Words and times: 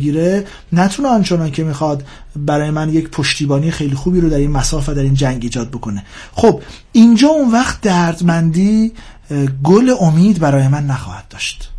گیره 0.00 0.46
نتونه 0.72 1.08
آنچنان 1.08 1.50
که 1.50 1.64
می‌خواد 1.64 2.04
برای 2.36 2.70
من 2.70 2.88
یک 2.88 3.08
پشتیبانی 3.08 3.70
خیلی 3.70 3.94
خوبی 3.94 4.20
رو 4.20 4.28
در 4.28 4.36
این 4.36 4.50
مساف 4.50 4.88
و 4.88 4.94
در 4.94 5.02
این 5.02 5.14
جنگ 5.14 5.38
ایجاد 5.42 5.68
بکنه. 5.68 6.04
خب 6.32 6.62
اینجا 6.92 7.28
اون 7.28 7.52
وقت 7.52 7.80
دردمندی 7.80 8.92
گل 9.64 9.94
امید 10.00 10.38
برای 10.38 10.68
من 10.68 10.86
نخواهد 10.86 11.28
داشت. 11.30 11.70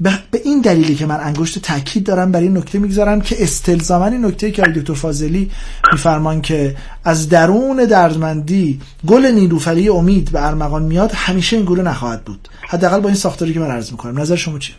به 0.00 0.40
این 0.44 0.60
دلیلی 0.60 0.94
که 0.94 1.06
من 1.06 1.20
انگشت 1.20 1.58
تاکید 1.58 2.04
دارم 2.04 2.32
بر 2.32 2.40
این 2.40 2.56
نکته 2.56 2.78
می‌گذارم 2.78 3.20
که 3.20 3.42
استلزاما 3.42 4.06
این 4.06 4.24
نکته 4.24 4.50
که 4.50 4.62
دکتر 4.62 4.94
فاضلی 4.94 5.50
میفرمان 5.92 6.40
که 6.40 6.76
از 7.04 7.28
درون 7.28 7.84
دردمندی 7.84 8.80
گل 9.06 9.26
نیلوفری 9.26 9.88
امید 9.88 10.30
به 10.32 10.46
ارمغان 10.46 10.82
میاد 10.82 11.12
همیشه 11.14 11.56
این 11.56 11.66
گل 11.66 11.80
نخواهد 11.80 12.24
بود. 12.24 12.48
حداقل 12.68 13.00
با 13.00 13.08
این 13.08 13.16
ساختاری 13.16 13.52
که 13.54 13.60
من 13.60 13.70
عرض 13.70 13.90
می‌کنم. 13.90 14.20
نظر 14.20 14.36
شما 14.36 14.58
چیه؟ 14.58 14.76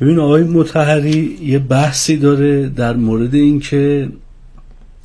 ببین 0.00 0.18
آقای 0.18 0.42
متحری 0.42 1.38
یه 1.42 1.58
بحثی 1.58 2.16
داره 2.16 2.68
در 2.68 2.96
مورد 2.96 3.34
اینکه 3.34 4.08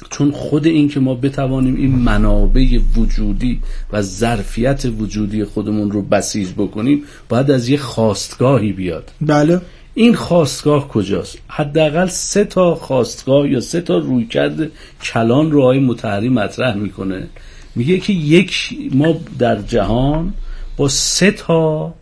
چون 0.09 0.31
خود 0.31 0.67
این 0.67 0.89
که 0.89 0.99
ما 0.99 1.15
بتوانیم 1.15 1.75
این 1.75 1.95
منابع 1.95 2.79
وجودی 2.97 3.59
و 3.93 4.01
ظرفیت 4.01 4.85
وجودی 4.99 5.43
خودمون 5.43 5.91
رو 5.91 6.01
بسیج 6.01 6.47
بکنیم 6.57 7.03
باید 7.29 7.51
از 7.51 7.69
یه 7.69 7.77
خواستگاهی 7.77 8.71
بیاد. 8.71 9.11
بله. 9.21 9.61
این 9.93 10.15
خواستگاه 10.15 10.87
کجاست؟ 10.87 11.37
حداقل 11.47 12.07
سه 12.07 12.45
تا 12.45 12.75
خواستگاه 12.75 13.49
یا 13.49 13.59
سه 13.59 13.81
تا 13.81 13.97
رویکرد 13.97 14.71
کلان 15.03 15.51
رو 15.51 15.61
آقای 15.61 15.79
متحری 15.79 16.29
مطرح 16.29 16.75
می‌کنه. 16.75 17.27
میگه 17.75 17.97
که 17.97 18.13
یک 18.13 18.69
ما 18.91 19.15
در 19.39 19.61
جهان 19.61 20.33
با 20.77 20.87
سه 20.87 21.31
تا 21.31 21.93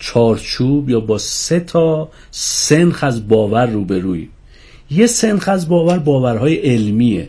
چارچوب 0.00 0.90
یا 0.90 1.00
با 1.00 1.18
سه 1.18 1.60
تا 1.60 2.08
سنخ 2.30 3.04
از 3.04 3.28
باور 3.28 3.66
روبروی. 3.66 4.28
یه 4.90 5.06
سنخ 5.06 5.48
از 5.48 5.68
باور 5.68 5.98
باورهای 5.98 6.54
علمیه. 6.54 7.28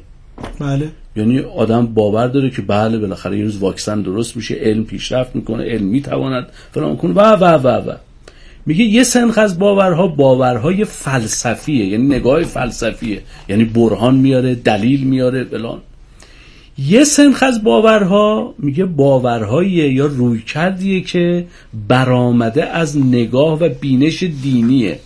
بله. 0.59 0.89
یعنی 1.15 1.39
آدم 1.39 1.85
باور 1.85 2.27
داره 2.27 2.49
که 2.49 2.61
بله 2.61 2.97
بالاخره 2.97 3.37
یه 3.37 3.43
روز 3.43 3.57
واکسن 3.57 4.01
درست 4.01 4.35
میشه 4.35 4.55
علم 4.55 4.83
پیشرفت 4.83 5.35
می‌کنه 5.35 5.63
علم 5.63 5.85
می‌تواند 5.85 6.47
فلان 6.71 6.97
کنه. 6.97 7.13
و 7.13 7.19
و 7.19 7.43
و 7.43 7.67
و. 7.67 7.95
میگه 8.65 8.85
یه 8.85 9.03
سنخ 9.03 9.37
از 9.37 9.59
باورها 9.59 10.07
باورهای 10.07 10.85
فلسفیه 10.85 11.85
یعنی 11.85 12.07
نگاه 12.07 12.43
فلسفیه. 12.43 13.21
یعنی 13.49 13.65
برهان 13.65 14.15
میاره 14.15 14.55
دلیل 14.55 15.03
میاره 15.03 15.43
فلان. 15.43 15.79
یه 16.77 17.03
سنخ 17.03 17.43
از 17.43 17.63
باورها 17.63 18.53
میگه 18.57 18.85
باورهاییه 18.85 19.93
یا 19.93 20.05
روی 20.05 20.41
کردیه 20.41 21.01
که 21.01 21.45
برآمده 21.87 22.65
از 22.65 22.97
نگاه 22.97 23.59
و 23.59 23.69
بینش 23.69 24.23
دینیه 24.23 24.99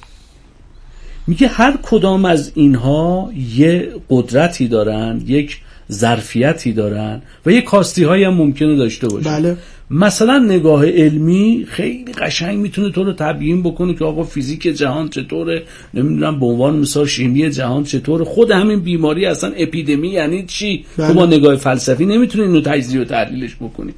میگه 1.28 1.48
هر 1.48 1.78
کدام 1.84 2.26
از 2.26 2.52
اینها 2.56 3.30
یه 3.56 3.92
قدرتی 4.10 4.68
دارن 4.68 5.22
یک 5.26 5.62
ظرفیتی 5.92 6.74
دارن 6.74 7.22
و 7.46 7.52
یه 7.52 7.62
کاستی 7.62 8.04
هایی 8.04 8.24
هم 8.24 8.34
ممکنه 8.34 8.76
داشته 8.76 9.08
باشه 9.08 9.30
بله. 9.30 9.58
مثلا 9.92 10.40
نگاه 10.40 10.86
علمی 10.86 11.66
خیلی 11.68 12.14
قشنگ 12.14 12.58
می‌تونه 12.58 12.92
تو 12.92 13.04
رو 13.04 13.14
تبیین 13.14 13.64
بکنه 13.64 13.94
که 13.94 14.06
آقا 14.06 14.24
فیزیک 14.24 14.62
جهان 14.62 15.10
چطوره 15.10 15.64
نمی‌دونم 15.94 16.40
به 16.40 16.46
عنوان 16.46 16.80
مثال 16.80 17.06
شیمی 17.06 17.50
جهان 17.50 17.84
چطوره. 17.84 18.26
خود 18.26 18.52
همین 18.52 18.80
بیماری 18.80 19.26
اصلا 19.26 19.52
اپیدمی 19.58 20.10
یعنی 20.10 20.46
چی؟ 20.46 20.86
بله. 20.98 21.08
تو 21.08 21.14
با 21.14 21.26
نگاه 21.26 21.56
فلسفی 21.56 22.06
نمی‌تونی 22.06 22.44
اینو 22.44 22.62
تجزیه 22.62 23.02
و 23.02 23.04
تحلیلش 23.04 23.56
بکنی. 23.56 23.94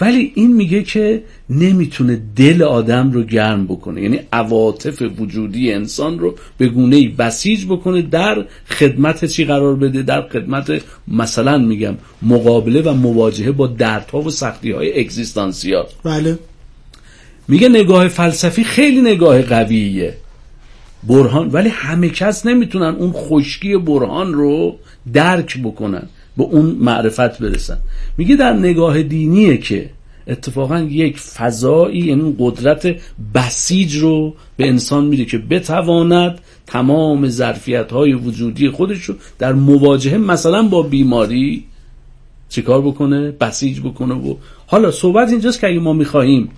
ولی 0.00 0.32
این 0.34 0.56
میگه 0.56 0.82
که 0.82 1.22
نمی‌تونه 1.50 2.22
دل 2.36 2.62
آدم 2.62 3.12
رو 3.12 3.22
گرم 3.22 3.64
بکنه. 3.66 4.02
یعنی 4.02 4.20
عواطف 4.32 5.02
وجودی 5.18 5.72
انسان 5.72 6.18
رو 6.18 6.34
به 6.58 6.68
گونه 6.68 7.08
بسیج 7.08 7.66
بکنه 7.66 8.02
در 8.02 8.44
خدمت 8.66 9.24
چی 9.24 9.44
قرار 9.44 9.76
بده؟ 9.76 10.02
در 10.02 10.22
خدمت 10.22 10.82
مثلا 11.08 11.58
میگم 11.58 11.94
مقابله 12.22 12.82
و 12.82 12.94
مواجهه 12.94 13.52
با 13.52 13.66
دردها 13.66 14.20
و 14.20 14.30
سختی 14.30 14.70
های 14.70 15.00
اگزیستانسیال. 15.00 15.86
بله. 16.04 16.38
میگه 17.48 17.68
نگاه 17.68 18.08
فلسفی 18.08 18.64
خیلی 18.64 19.00
نگاه 19.00 19.42
قویه. 19.42 20.14
برهان 21.08 21.48
ولی 21.48 21.68
همه 21.68 22.08
کس 22.08 22.46
نمی‌تونن 22.46 22.94
اون 22.94 23.12
خشکی 23.12 23.76
برهان 23.76 24.32
رو 24.34 24.76
درک 25.12 25.62
بکنن 25.62 26.08
به 26.36 26.42
اون 26.44 26.66
معرفت 26.66 27.38
برسن. 27.38 27.78
میگه 28.16 28.36
در 28.36 28.52
نگاه 28.52 29.02
دینیه 29.02 29.56
که 29.56 29.90
اتفاقا 30.28 30.78
یک 30.80 31.18
فضایی 31.18 32.00
یعنی 32.00 32.36
قدرت 32.38 32.96
بسیج 33.34 33.96
رو 33.96 34.34
به 34.56 34.68
انسان 34.68 35.06
میده 35.06 35.24
که 35.24 35.38
بتواند 35.38 36.38
تمام 36.66 37.28
ظرفیت 37.28 37.92
های 37.92 38.12
وجودی 38.12 38.70
خودش 38.70 39.04
رو 39.04 39.14
در 39.38 39.52
مواجهه 39.52 40.18
مثلا 40.18 40.62
با 40.62 40.82
بیماری 40.82 41.64
چیکار 42.48 42.82
بکنه؟ 42.82 43.30
بسیج 43.30 43.80
بکنه 43.80 44.14
و 44.14 44.34
حالا 44.66 44.90
صحبت 44.90 45.28
اینجاست 45.30 45.60
که 45.60 45.66
اگه 45.66 45.80
ما 45.80 45.92
می‌خواهیم 45.92 46.48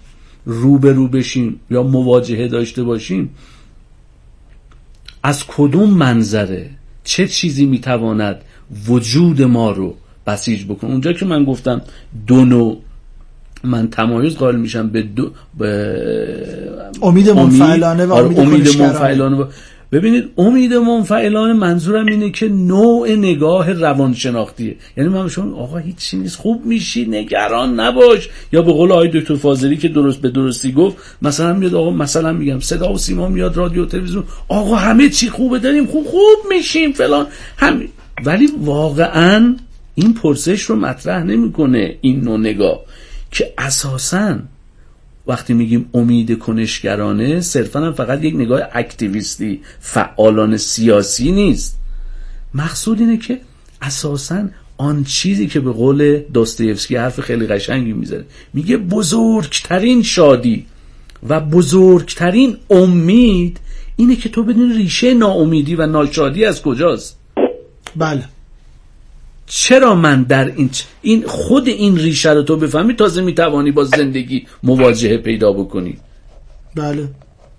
رو 0.45 0.79
به 0.79 0.93
رو 0.93 1.09
بشیم 1.09 1.61
یا 1.71 1.83
مواجهه 1.83 2.49
داشته 2.49 2.83
باشیم 2.83 3.31
از 5.23 5.45
کدوم 5.47 5.91
منظره 5.91 6.71
چه 7.05 7.29
چیزی 7.29 7.67
می‌تواند 7.67 8.41
وجود 8.87 9.43
ما 9.43 9.71
رو 9.71 9.95
بسیج 10.27 10.65
بکنه؟ 10.65 10.91
اونجا 10.91 11.13
که 11.13 11.27
من 11.27 11.45
گفتم 11.45 11.83
دو 12.27 12.45
نوع 12.45 12.79
من 13.65 13.91
تمایز 13.91 14.37
قائل 14.37 14.57
میشم 14.57 14.89
به 14.89 15.03
دو 15.03 15.31
به 15.59 15.97
امید 17.03 17.31
منفعلانه 17.31 18.07
و 18.07 18.13
امید, 18.13 18.39
امید 18.39 18.81
منفعلانه 18.81 19.37
و 19.37 19.45
ببینید 19.93 20.31
امید 20.39 20.75
منفعلانه 20.75 21.53
منظورم 21.53 22.07
اینه 22.07 22.31
که 22.31 22.49
نوع 22.49 23.11
نگاه 23.11 23.73
روانشناختیه. 23.73 24.77
یعنی 24.97 25.11
من 25.11 25.29
شما 25.29 25.57
آقا 25.57 25.77
هیچی 25.77 26.17
نیست. 26.17 26.37
خوب 26.37 26.67
میشی 26.67 27.05
نگران 27.05 27.81
نباش. 27.81 28.29
یا 28.53 28.63
به 28.63 28.73
قول 28.73 28.93
آقای 28.93 29.09
دکتر 29.09 29.35
فاضلی 29.35 29.77
که 29.77 29.89
درست 29.89 30.21
به 30.21 30.31
درستی 30.31 30.73
گفت 30.73 30.97
مثلا 31.23 31.53
میاد 31.53 31.75
آقا 31.75 31.91
مثلا 31.91 32.33
میگم 32.33 32.61
صدا 32.61 32.93
و 32.93 32.99
سیما 32.99 33.29
میاد 33.29 33.57
رادیو 33.57 33.87
تلویزیون. 33.87 34.25
آقا 34.49 34.77
همه 34.77 35.09
چی 35.09 35.29
خوبه 35.29 35.59
داریم 35.59 35.87
خوب 35.87 36.07
خوب 36.07 36.39
میشیم 36.49 36.93
فلان. 36.93 37.27
هم 37.57 37.83
ولی 38.25 38.49
واقعا 38.59 39.57
این 39.95 40.15
پرسش 40.15 40.63
رو 40.63 40.77
مطرح 40.77 41.23
نمی‌کنه 41.23 41.97
این 42.01 42.21
نوع 42.21 42.39
نگاه. 42.39 42.81
که 43.31 43.53
اساسا 43.59 44.39
وقتی 45.27 45.55
میگیم 45.55 45.91
امید 45.95 46.39
کنشگرانه 46.39 47.41
صرفا 47.41 47.81
هم 47.81 47.93
فقط 47.93 48.25
یک 48.25 48.35
نگاه 48.35 48.61
اکتیویستی 48.73 49.61
فعالان 49.81 50.57
سیاسی 50.57 51.33
نیست. 51.33 51.79
مقصود 52.55 53.01
اینه 53.01 53.17
که 53.17 53.41
اساسا 53.83 54.49
آن 54.77 55.05
چیزی 55.05 55.47
که 55.47 55.61
به 55.61 55.73
قول 55.73 56.19
دوستویفسکی 56.19 56.97
حرف 56.97 57.21
خیلی 57.21 57.47
قشنگی 57.47 57.93
می‌ذاره 57.93 58.25
میگه 58.55 58.77
بزرگترین 58.77 60.03
شادی 60.03 60.67
و 61.29 61.41
بزرگترین 61.41 62.57
امید 62.71 63.61
اینه 63.97 64.17
که 64.17 64.29
تو 64.29 64.45
بدون 64.45 64.73
ریشه 64.73 65.15
ناامیدی 65.15 65.75
و 65.75 65.87
ناشادی 65.87 66.45
از 66.45 66.63
کجاست؟ 66.63 67.19
بله. 67.97 68.25
چرا 69.53 69.95
من 69.95 70.23
در 70.23 70.45
این 70.45 70.71
این 71.03 71.25
خود 71.27 71.69
این 71.69 71.97
ریشه 71.97 72.31
رو 72.31 72.43
تو 72.43 72.57
بفهمی 72.57 72.95
تازه 72.95 73.23
می‌توانی 73.23 73.71
با 73.71 73.85
زندگی 73.85 74.47
مواجهه 74.63 75.17
پیدا 75.17 75.53
بکنی. 75.53 75.97
بله. 76.75 77.09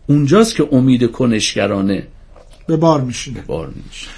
اونجاست 0.08 0.56
که 0.56 0.68
امید 0.72 1.12
کنشگرانه 1.12 2.08
به 2.68 2.78
بار 2.78 3.02
میشینه. 3.02 3.40
به 3.40 3.46
بار 3.48 3.68
میشینه. 3.68 4.12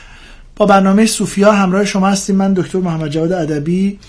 با 0.56 0.66
برنامه 0.66 1.06
صوفیا 1.06 1.52
همراه 1.52 1.86
شما 1.86 2.08
هستیم. 2.08 2.36
من 2.36 2.54
دکتر 2.54 2.78
محمد 2.78 3.12
جواد 3.12 3.32
ادبی. 3.32 4.00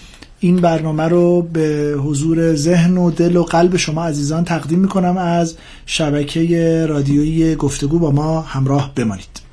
این 0.41 0.57
برنامه 0.57 1.03
رو 1.03 1.43
به 1.43 1.97
حضور 2.05 2.55
ذهن 2.55 2.97
و 2.97 3.11
دل 3.11 3.37
و 3.37 3.43
قلب 3.43 3.77
شما 3.77 4.05
عزیزان 4.05 4.45
تقدیم 4.45 4.79
می‌کنم. 4.79 5.17
از 5.17 5.57
شبکه 5.87 6.87
رادیویی 6.89 7.55
گفتگو 7.55 7.99
با 7.99 8.11
ما 8.11 8.41
همراه 8.41 8.93
بمانید. 8.95 9.44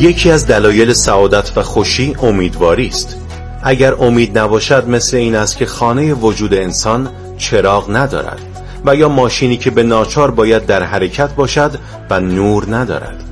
یکی 0.00 0.30
از 0.30 0.46
دلایل 0.46 0.92
سعادت 0.92 1.52
و 1.56 1.62
خوشی 1.62 2.16
امیدواری 2.22 2.86
است. 2.86 3.16
اگر 3.62 3.94
امید 3.94 4.38
نباشد 4.38 4.88
مثل 4.88 5.16
این 5.16 5.34
است 5.34 5.56
که 5.56 5.66
خانه 5.66 6.14
وجود 6.14 6.54
انسان 6.54 7.08
چراغ 7.38 7.96
ندارد 7.96 8.40
و 8.84 8.96
یا 8.96 9.08
ماشینی 9.08 9.56
که 9.56 9.70
به 9.70 9.82
ناچار 9.82 10.30
باید 10.30 10.66
در 10.66 10.82
حرکت 10.82 11.34
باشد 11.34 11.78
و 12.10 12.20
نور 12.20 12.76
ندارد. 12.76 13.24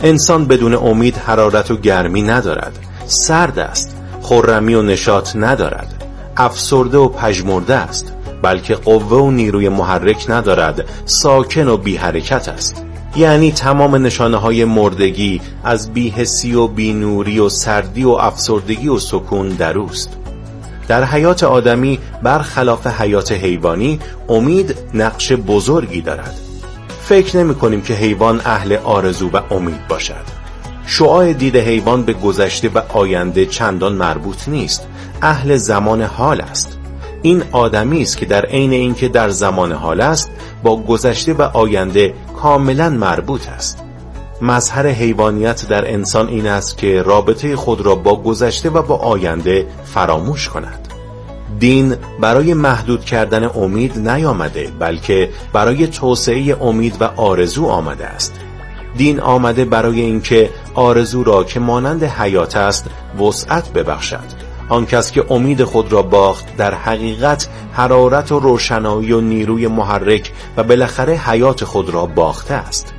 انسان 0.00 0.44
بدون 0.44 0.74
امید 0.74 1.16
حرارت 1.16 1.70
و 1.70 1.76
گرمی 1.76 2.22
ندارد. 2.22 2.78
سرد 3.06 3.58
است 3.58 3.96
خرمی 4.22 4.74
و 4.74 4.82
نشاط 4.82 5.36
ندارد. 5.36 6.04
افسرده 6.36 6.98
و 6.98 7.08
پژمرده 7.08 7.74
است 7.74 8.12
بلکه 8.42 8.74
قوه 8.74 9.18
و 9.18 9.30
نیروی 9.30 9.68
محرک 9.68 10.24
ندارد. 10.28 10.84
ساکن 11.04 11.68
و 11.68 11.76
بی 11.76 11.96
حرکت 11.96 12.48
است. 12.48 12.89
یعنی 13.16 13.52
تمام 13.52 13.96
نشانه 13.96 14.36
های 14.36 14.64
مردگی 14.64 15.40
از 15.64 15.92
بیهسی 15.92 16.54
و 16.54 16.66
بینوری 16.66 17.38
و 17.38 17.48
سردی 17.48 18.04
و 18.04 18.10
افسردگی 18.10 18.88
و 18.88 18.98
سکون 18.98 19.48
در 19.48 19.78
اوست. 19.78 20.16
در 20.88 21.04
حیات 21.04 21.42
آدمی 21.42 21.98
برخلاف 22.22 22.86
حیات 22.86 23.32
حیوانی 23.32 24.00
امید 24.28 24.76
نقش 24.94 25.32
بزرگی 25.32 26.00
دارد. 26.00 26.34
فکر 27.02 27.36
نمی 27.36 27.54
کنیم 27.54 27.82
که 27.82 27.94
حیوان 27.94 28.40
اهل 28.44 28.76
آرزو 28.84 29.30
و 29.30 29.40
امید 29.50 29.88
باشد. 29.88 30.40
شعاع 30.86 31.32
دید 31.32 31.56
حیوان 31.56 32.02
به 32.02 32.12
گذشته 32.12 32.68
و 32.74 32.80
آینده 32.88 33.46
چندان 33.46 33.92
مربوط 33.92 34.48
نیست. 34.48 34.86
اهل 35.22 35.56
زمان 35.56 36.02
حال 36.02 36.40
است. 36.40 36.78
این 37.22 37.42
آدمی 37.52 38.02
است 38.02 38.16
که 38.16 38.26
در 38.26 38.46
عین 38.46 38.72
اینکه 38.72 39.08
در 39.08 39.28
زمان 39.28 39.72
حال 39.72 40.00
است 40.00 40.30
با 40.62 40.82
گذشته 40.82 41.32
و 41.32 41.42
آینده 41.42 42.14
کاملا 42.42 42.88
مربوط 42.88 43.48
است. 43.48 43.84
مظهر 44.42 44.86
حیوانیت 44.86 45.68
در 45.68 45.92
انسان 45.92 46.28
این 46.28 46.46
است 46.46 46.78
که 46.78 47.02
رابطه 47.02 47.56
خود 47.56 47.80
را 47.80 47.94
با 47.94 48.22
گذشته 48.22 48.70
و 48.70 48.82
با 48.82 48.96
آینده 48.96 49.66
فراموش 49.84 50.48
کند. 50.48 50.88
دین 51.58 51.96
برای 52.20 52.54
محدود 52.54 53.04
کردن 53.04 53.44
امید 53.44 54.08
نیامده 54.08 54.72
بلکه 54.78 55.30
برای 55.52 55.86
توسعه 55.86 56.56
امید 56.62 56.96
و 57.00 57.04
آرزو 57.04 57.66
آمده 57.66 58.06
است. 58.06 58.34
دین 58.96 59.20
آمده 59.20 59.64
برای 59.64 60.00
اینکه 60.00 60.50
آرزو 60.74 61.24
را 61.24 61.44
که 61.44 61.60
مانند 61.60 62.04
حیات 62.04 62.56
است 62.56 62.86
وسعت 63.20 63.72
ببخشد. 63.72 64.49
آن 64.70 64.86
کس 64.86 65.12
که 65.12 65.24
امید 65.30 65.64
خود 65.64 65.92
را 65.92 66.02
باخت 66.02 66.56
در 66.56 66.74
حقیقت 66.74 67.48
حرارت 67.72 68.32
و 68.32 68.40
روشنایی 68.40 69.12
و 69.12 69.20
نیروی 69.20 69.66
محرک 69.66 70.32
و 70.56 70.62
بالاخره 70.62 71.12
حیات 71.14 71.64
خود 71.64 71.90
را 71.90 72.06
باخته 72.06 72.54
است. 72.54 72.94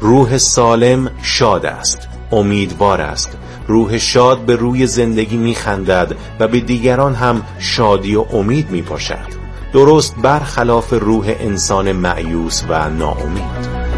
روح 0.00 0.38
سالم 0.38 1.10
شاد 1.22 1.66
است 1.66 2.08
امیدوار 2.32 3.00
است. 3.00 3.36
روح 3.68 3.98
شاد 3.98 4.38
به 4.38 4.56
روی 4.56 4.86
زندگی 4.86 5.36
میخندد 5.36 6.14
و 6.40 6.48
به 6.48 6.60
دیگران 6.60 7.14
هم 7.14 7.42
شادی 7.58 8.16
و 8.16 8.24
امید 8.32 8.70
میپاشد 8.70 9.36
درست 9.72 10.16
برخلاف 10.22 10.92
روح 10.92 11.34
انسان 11.40 11.92
معیوس 11.92 12.62
و 12.68 12.90
ناامید. 12.90 13.95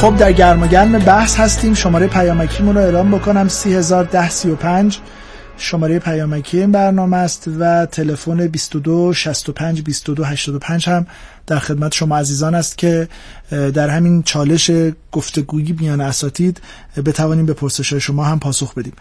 خب 0.00 0.16
در 0.16 0.32
گرم 0.32 0.62
و 0.62 0.66
گرم 0.66 0.98
بحث 0.98 1.36
هستیم. 1.36 1.74
شماره 1.74 2.06
پیامکیمون 2.06 2.74
رو 2.74 2.80
اعلام 2.80 3.10
بکنم. 3.10 3.48
301035 3.48 4.98
شماره 5.56 5.98
پیامکی 5.98 6.58
این 6.58 6.72
برنامه 6.72 7.16
است 7.16 7.50
و 7.58 7.86
تلفن 7.86 8.46
22 8.46 9.12
65 9.12 9.82
22 9.82 10.24
85 10.24 10.88
هم 10.88 11.06
در 11.46 11.58
خدمت 11.58 11.94
شما 11.94 12.18
عزیزان 12.18 12.54
است 12.54 12.78
که 12.78 13.08
در 13.50 13.88
همین 13.88 14.22
چالش 14.22 14.70
گفتگویی 15.12 15.76
میان 15.80 16.00
اساتید 16.00 16.60
بتوانیم 17.06 17.46
به 17.46 17.52
پرسش 17.52 17.94
شما 17.94 18.24
هم 18.24 18.38
پاسخ 18.38 18.74
بدیم. 18.74 18.92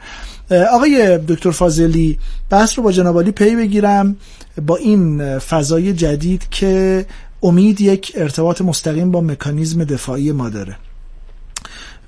آقای 0.71 1.19
دکتر 1.27 1.51
فاضلی 1.51 2.19
بحث 2.49 2.77
رو 2.77 2.83
با 2.83 2.91
جناب 2.91 3.31
پی 3.31 3.55
بگیرم 3.55 4.17
با 4.67 4.75
این 4.75 5.39
فضای 5.39 5.93
جدید 5.93 6.49
که 6.49 7.05
امید 7.43 7.81
یک 7.81 8.11
ارتباط 8.15 8.61
مستقیم 8.61 9.11
با 9.11 9.21
مکانیزم 9.21 9.83
دفاعی 9.83 10.31
ما 10.31 10.49
داره. 10.49 10.75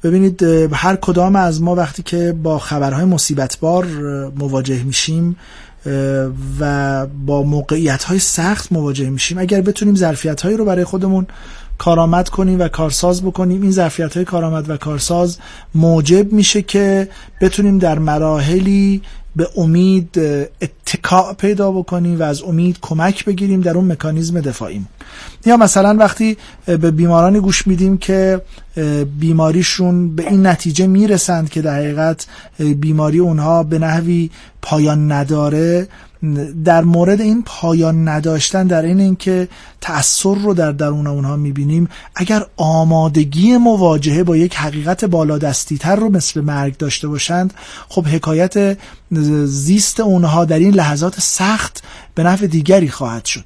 ببینید 0.04 0.44
هر 0.74 0.96
کدام 0.96 1.36
از 1.36 1.62
ما 1.62 1.76
وقتی 1.76 2.04
که 2.04 2.36
با 2.44 2.60
خبرهای 2.60 3.06
مصیبتبار 3.06 3.86
مواجه 4.36 4.84
میشیم 4.84 5.38
و 6.60 7.08
با 7.08 7.44
موقعیت 7.44 8.04
های 8.04 8.20
سخت 8.20 8.72
مواجه 8.72 9.10
میشیم 9.10 9.38
اگر 9.38 9.62
بتونیم 9.62 9.96
ظرفیت 9.96 10.42
هایی 10.42 10.58
رو 10.58 10.66
برای 10.66 10.84
خودمون 10.84 11.28
کارآمد 11.78 12.30
کنیم 12.30 12.60
و 12.60 12.68
کارساز 12.68 13.24
بکنیم 13.24 13.62
این 13.62 13.72
ظرفیت 13.72 14.16
های 14.16 14.26
کارآمد 14.26 14.70
و 14.70 14.78
کارساز 14.78 15.38
موجب 15.76 16.34
میشه 16.34 16.62
که 16.62 17.08
بتونیم 17.42 17.78
در 17.78 18.00
مراحلی 18.00 19.02
به 19.36 19.50
امید 19.58 20.20
اتکاع 20.62 21.34
پیدا 21.34 21.72
بکنیم 21.72 22.20
و 22.20 22.24
از 22.24 22.44
امید 22.44 22.78
کمک 22.82 23.26
بگیریم 23.26 23.62
در 23.62 23.76
اون 23.78 23.92
مکانیزم 23.92 24.42
دفاعیم. 24.42 24.88
یا 25.46 25.58
مثلا 25.58 25.96
وقتی 26.00 26.38
به 26.66 26.92
بیمارانی 26.92 27.40
گوش 27.40 27.68
میدیم 27.68 27.98
که 27.98 28.42
بیماریشون 29.20 30.16
به 30.16 30.28
این 30.30 30.48
نتیجه 30.48 30.88
می‌رسند 30.88 31.50
که 31.50 31.62
در 31.62 31.76
حقیقت 31.76 32.28
بیماری 32.60 33.20
اونها 33.20 33.64
به 33.64 33.80
نحوی 33.80 34.30
پایان 34.62 35.12
نداره 35.12 35.88
در 36.66 36.84
مورد 36.84 37.22
این 37.22 37.44
پایان 37.46 38.08
نداشتن 38.08 38.68
در 38.68 38.82
این 38.82 39.00
اینکه 39.00 39.48
تأثیر 39.82 40.38
رو 40.38 40.54
در 40.54 40.72
درون 40.72 41.08
اونها 41.08 41.36
می‌بینیم 41.36 41.90
اگر 42.16 42.46
آمادگی 42.58 43.58
مواجهه 43.58 44.24
با 44.24 44.38
یک 44.38 44.56
حقیقت 44.56 45.06
بالادستی 45.06 45.78
تر 45.78 45.96
رو 45.96 46.10
مثل 46.10 46.42
مرگ 46.42 46.78
داشته 46.78 47.08
باشند 47.08 47.54
خب 47.90 48.08
حکایت 48.08 48.78
زیست 49.46 50.00
اونها 50.00 50.46
در 50.46 50.60
این 50.60 50.74
لحظات 50.74 51.20
سخت 51.20 51.84
به 52.16 52.24
نفع 52.24 52.48
دیگری 52.48 52.90
خواهد 52.90 53.26
شد. 53.26 53.46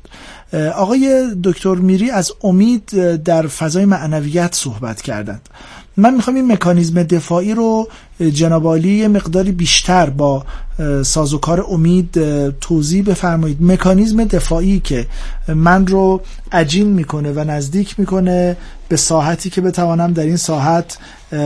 آقای 0.75 1.36
دکتر 1.44 1.75
میری 1.75 2.10
از 2.10 2.31
امید 2.44 3.16
در 3.24 3.48
فضای 3.48 3.86
معنویت 3.86 4.56
صحبت 4.56 5.01
کردند. 5.01 5.50
من 5.97 6.13
می‌خوام 6.13 6.36
این 6.36 6.51
مکانیزم 6.51 7.03
دفاعی 7.03 7.53
رو 7.53 7.88
جنابالی 8.33 8.97
یه 8.97 9.07
مقداری 9.07 9.51
بیشتر 9.51 10.09
با 10.09 10.45
سازوکار 11.03 11.65
امید 11.69 12.19
توضیح 12.51 13.03
بفرمایید. 13.03 13.57
مکانیزم 13.62 14.24
دفاعی 14.24 14.80
که 14.80 15.07
من 15.47 15.88
رو 15.88 16.21
عجین 16.51 16.88
می‌کنه 16.88 17.31
و 17.31 17.39
نزدیک 17.39 18.00
می‌کنه 18.00 18.57
به 18.89 18.95
ساحتی 18.95 19.50
که 19.50 19.62
بتوانم 19.62 20.13
در 20.13 20.24
این 20.24 20.38
ساحت 20.38 20.97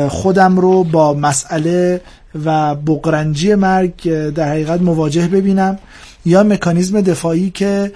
خودم 0.09 0.59
رو 0.59 0.83
با 0.83 1.13
مسئله 1.13 2.01
و 2.45 2.75
بقرنجی 2.75 3.55
مرگ 3.55 4.29
در 4.29 4.49
حقیقت 4.49 4.81
مواجه 4.81 5.27
ببینم. 5.27 5.77
یا 6.25 6.43
مکانیزم 6.43 7.01
دفاعی 7.01 7.49
که 7.49 7.91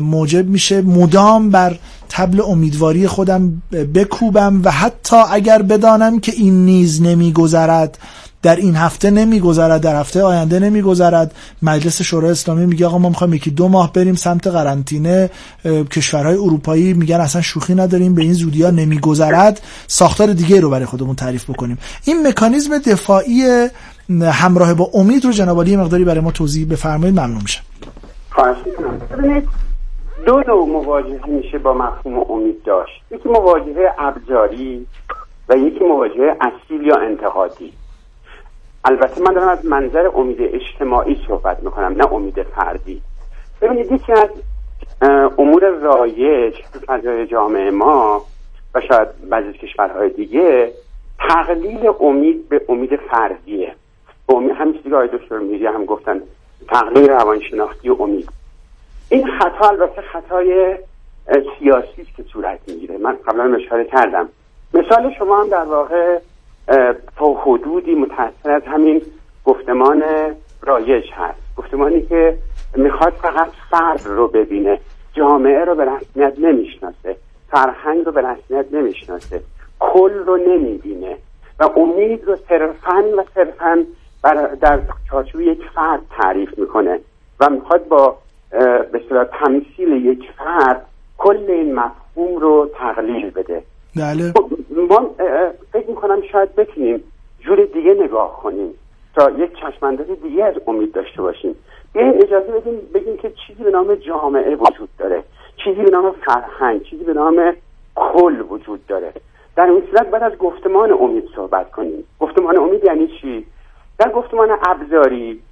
موجب 0.00 0.48
میشه 0.48 0.82
مدام 0.82 1.50
بر 1.50 1.78
تبل 2.08 2.40
امیدواری 2.40 3.06
خودم 3.06 3.62
بکوبم 3.94 4.60
و 4.64 4.70
حتی 4.70 5.16
اگر 5.30 5.62
بدانم 5.62 6.20
که 6.20 6.32
این 6.32 6.64
نیز 6.64 7.02
نمیگذرد 7.02 7.98
در 8.42 8.56
این 8.56 8.76
هفته 8.76 9.10
نمیگذرد 9.10 9.80
در 9.80 10.00
هفته 10.00 10.22
آینده 10.22 10.58
نمیگذرد. 10.58 11.34
مجلس 11.62 12.02
شورای 12.02 12.30
اسلامی 12.30 12.66
میگه 12.66 12.86
آقا 12.86 12.98
ما 12.98 13.08
می‌خوایم 13.08 13.34
یکی 13.34 13.50
دو 13.50 13.68
ماه 13.68 13.92
بریم 13.92 14.14
سمت 14.14 14.46
قرنطینه 14.46 15.30
کشورهای 15.64 16.34
اروپایی 16.34 16.92
میگن 16.94 17.20
اصلا 17.20 17.42
شوخی 17.42 17.74
نداریم 17.74 18.14
به 18.14 18.22
این 18.22 18.32
زودی 18.32 18.62
ها 18.62 18.70
نمیگذرد. 18.70 19.60
ساختار 19.86 20.32
دیگه 20.32 20.60
رو 20.60 20.70
برای 20.70 20.86
خودمون 20.86 21.16
تعریف 21.16 21.50
بکنیم. 21.50 21.78
این 22.04 22.26
مکانیزم 22.26 22.78
دفاعی 22.78 23.68
همراه 24.22 24.74
با 24.74 24.90
امید 24.94 25.24
رو 25.24 25.32
جناب 25.32 25.68
مقداری 25.68 26.04
برای 26.04 26.20
ما 26.20 26.30
توضیح 26.30 26.66
بفرمایید. 26.66 27.20
ممنون 27.20 27.42
میشم. 27.42 27.62
دو 30.24 30.42
نوع 30.48 30.66
مواجهه 30.66 31.28
میشه 31.28 31.58
با 31.58 31.74
مفهوم 31.74 32.30
امید 32.30 32.62
داشت. 32.62 33.02
یکی 33.10 33.28
مواجهه 33.28 33.94
ابزاری 33.98 34.86
و 35.48 35.56
یکی 35.56 35.84
مواجهه 35.84 36.36
اصیل 36.40 36.86
یا 36.86 36.96
انتقادی. 36.96 37.72
البته 38.84 39.22
من 39.22 39.34
دارم 39.34 39.48
از 39.48 39.66
منظر 39.66 40.10
امید 40.14 40.38
اجتماعی 40.40 41.24
صحبت 41.28 41.62
می‌کنم 41.62 41.94
نه 41.96 42.12
امید 42.12 42.42
فردی. 42.42 43.02
ببینید 43.60 43.92
یکی 43.92 44.12
از 44.12 44.28
امور 45.38 45.68
رایج 45.68 46.54
تو 46.72 46.78
فضای 46.86 47.26
جامعه 47.26 47.70
ما 47.70 48.22
و 48.74 48.80
شاید 48.80 49.08
بعضی 49.30 49.52
کشورهای 49.52 50.10
دیگه 50.10 50.72
تقلیل 51.28 51.90
امید 52.00 52.48
به 52.48 52.60
امید 52.68 52.96
فردیه. 52.96 53.74
امید 54.28 54.50
همین 54.50 54.74
چیزی 54.74 54.88
که 54.88 54.94
آقای 54.94 55.08
دکتر 55.08 55.38
میری 55.38 55.66
هم 55.66 55.84
گفتن 55.84 56.20
تقلیل 56.68 57.08
روانشناختی 57.08 57.90
و 57.90 58.02
امید. 58.02 58.28
این 59.08 59.26
خطا 59.38 59.68
البته 59.68 60.02
خطای 60.02 60.76
سیاسی 61.58 62.02
است 62.02 62.16
که 62.16 62.22
صورت 62.32 62.58
می‌گیره. 62.68 62.98
من 62.98 63.18
قبلا 63.26 63.56
اشاره 63.56 63.84
کردم. 63.84 64.28
مثال 64.74 65.14
شما 65.18 65.40
هم 65.40 65.48
در 65.48 65.64
واقع 65.64 66.18
تا 67.16 67.32
حدودی 67.32 67.94
متأثر 67.94 68.50
از 68.50 68.62
همین 68.62 69.02
گفتمان 69.44 70.02
رایج 70.62 71.04
هست. 71.12 71.38
گفتمانی 71.56 72.02
که 72.02 72.38
می‌خواد 72.76 73.12
فقط 73.12 73.48
فرد 73.70 74.02
رو 74.04 74.28
ببینه 74.28 74.80
جامعه 75.12 75.64
رو 75.64 75.74
به 75.74 75.84
رسمیت 75.84 76.38
نمی‌شناسه 76.38 77.16
فرهنگ 77.50 78.06
رو 78.06 78.12
به 78.12 78.20
رسمیت 78.20 78.66
نمی‌شناسه 78.72 79.42
کل 79.80 80.12
رو 80.12 80.36
نمی‌بینه 80.36 81.16
و 81.58 81.64
امید 81.76 82.24
رو 82.24 82.36
صرفا 82.48 83.04
و 83.18 83.24
صرفا 83.34 83.84
در 84.60 84.80
چارچوب 85.10 85.40
یک 85.40 85.60
فرد 85.74 86.00
تعریف 86.18 86.58
می‌کنه 86.58 87.00
و 87.40 87.50
می‌خواد 87.50 87.88
با 87.88 88.18
به 88.92 89.28
تمثیل 89.40 90.06
یک 90.06 90.30
فرد 90.38 90.86
کل 91.18 91.50
این 91.50 91.74
مفهوم 91.74 92.36
رو 92.36 92.70
تقلیل 92.74 93.30
بده. 93.30 93.62
بله. 93.96 94.32
خب، 94.32 94.50
ما 94.90 95.10
فکر 95.72 95.88
می‌کنم 95.88 96.22
شاید 96.32 96.54
بتونیم 96.54 97.04
جور 97.40 97.64
دیگه 97.64 97.94
نگاه 97.94 98.40
کنیم 98.42 98.74
تا 99.14 99.30
یک 99.30 99.50
چشمانداز 99.60 100.06
دیگه 100.22 100.44
از 100.44 100.54
امید 100.66 100.92
داشته 100.92 101.22
باشیم. 101.22 101.56
بیاین 101.92 102.14
اجازه 102.22 102.52
بدیم 102.52 102.80
بگیم 102.94 103.16
که 103.16 103.32
چیزی 103.46 103.64
به 103.64 103.70
نام 103.70 103.94
جامعه 103.94 104.56
وجود 104.56 104.88
داره 104.98 105.22
چیزی 105.64 105.82
به 105.82 105.90
نام 105.90 106.14
فرهنگ 106.26 106.82
چیزی 106.82 107.04
به 107.04 107.12
نام 107.12 107.52
کل 107.94 108.40
وجود 108.40 108.86
داره. 108.86 109.12
در 109.56 109.66
این 109.66 109.82
صورت 109.90 110.10
باید 110.10 110.22
از 110.22 110.38
گفتمان 110.38 110.92
امید 110.92 111.28
صحبت 111.36 111.70
کنیم. 111.70 112.04
گفتمان 112.20 112.58
امید 112.58 112.84
یعنی 112.84 113.06
چی؟ 113.20 113.46
در 113.98 114.10
گفتمان 114.10 114.50
ابزاری 114.66 115.42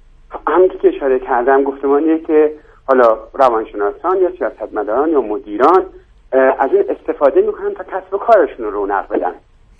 همونطور 0.47 0.77
که 0.81 0.95
اشاره 0.95 1.19
کردم 1.19 1.63
گفتمانیه 1.63 2.19
که 2.19 2.51
حالا 2.87 3.17
روانشناسان 3.33 4.17
یا 4.17 4.31
سیاستمداران 4.37 5.09
یا 5.09 5.21
مدیران 5.21 5.85
از 6.31 6.69
این 6.73 6.83
استفاده 6.89 7.41
می‌کنن 7.41 7.73
تا 7.73 7.83
کسب 7.83 8.13
و 8.13 8.17
کارشون 8.17 8.65
رو 8.65 8.71
رونق 8.71 9.07
بدن. 9.07 9.33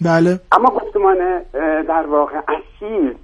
بله. 0.06 0.40
اما 0.52 0.70
گفتمان 0.70 1.18
در 1.88 2.06
واقع 2.08 2.40
اصیل 2.48 3.16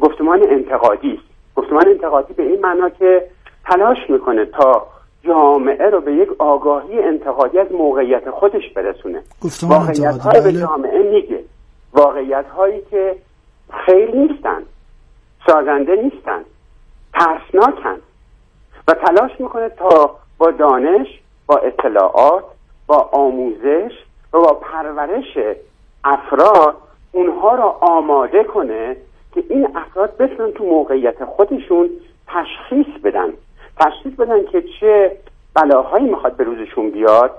گفتمان 0.00 0.42
انتقادی 0.50 1.12
است. 1.12 1.56
گفتمان 1.56 1.88
انتقادی 1.88 2.34
به 2.34 2.42
این 2.42 2.60
معنا 2.60 2.88
که 2.88 3.26
تلاش 3.64 3.98
می‌کنه 4.08 4.44
تا 4.44 4.86
جامعه 5.24 5.90
رو 5.90 6.00
به 6.00 6.12
یک 6.12 6.28
آگاهی 6.38 7.02
انتقادی 7.02 7.58
از 7.58 7.72
موقعیت 7.72 8.30
خودش 8.30 8.72
برسونه. 8.76 9.22
واقعیت 9.62 10.18
های 10.18 10.40
به 10.40 10.50
بله. 10.50 10.60
جامعه 10.60 11.10
میگه. 11.10 11.44
واقعیت 11.92 12.46
هایی 12.56 12.80
که 12.90 13.16
خیر 13.86 14.14
نیستن 14.14 14.62
سازنده 15.46 15.96
نیستن 15.96 16.44
ترسناکن. 17.14 17.98
و 18.88 18.94
تلاش 18.94 19.30
می‌کنه 19.38 19.68
تا 19.68 20.16
با 20.38 20.50
دانش 20.50 21.06
با 21.46 21.56
اطلاعات 21.56 22.44
با 22.86 22.96
آموزش 23.12 23.92
و 24.32 24.38
با 24.38 24.54
پرورش 24.54 25.38
افراد 26.04 26.76
اونها 27.12 27.54
را 27.54 27.70
آماده 27.80 28.44
کنه 28.44 28.96
که 29.34 29.44
این 29.48 29.68
افراد 29.76 30.16
بتونن 30.16 30.52
تو 30.52 30.64
موقعیت 30.64 31.24
خودشون 31.24 31.90
تشخیص 32.26 33.00
بدن. 33.04 33.28
تشخیص 33.80 34.12
بدن 34.12 34.44
که 34.44 34.64
چه 34.80 35.16
بلاهایی 35.54 36.04
می‌خواد 36.04 36.36
به 36.36 36.44
روزشون 36.44 36.90
بیاد 36.90 37.30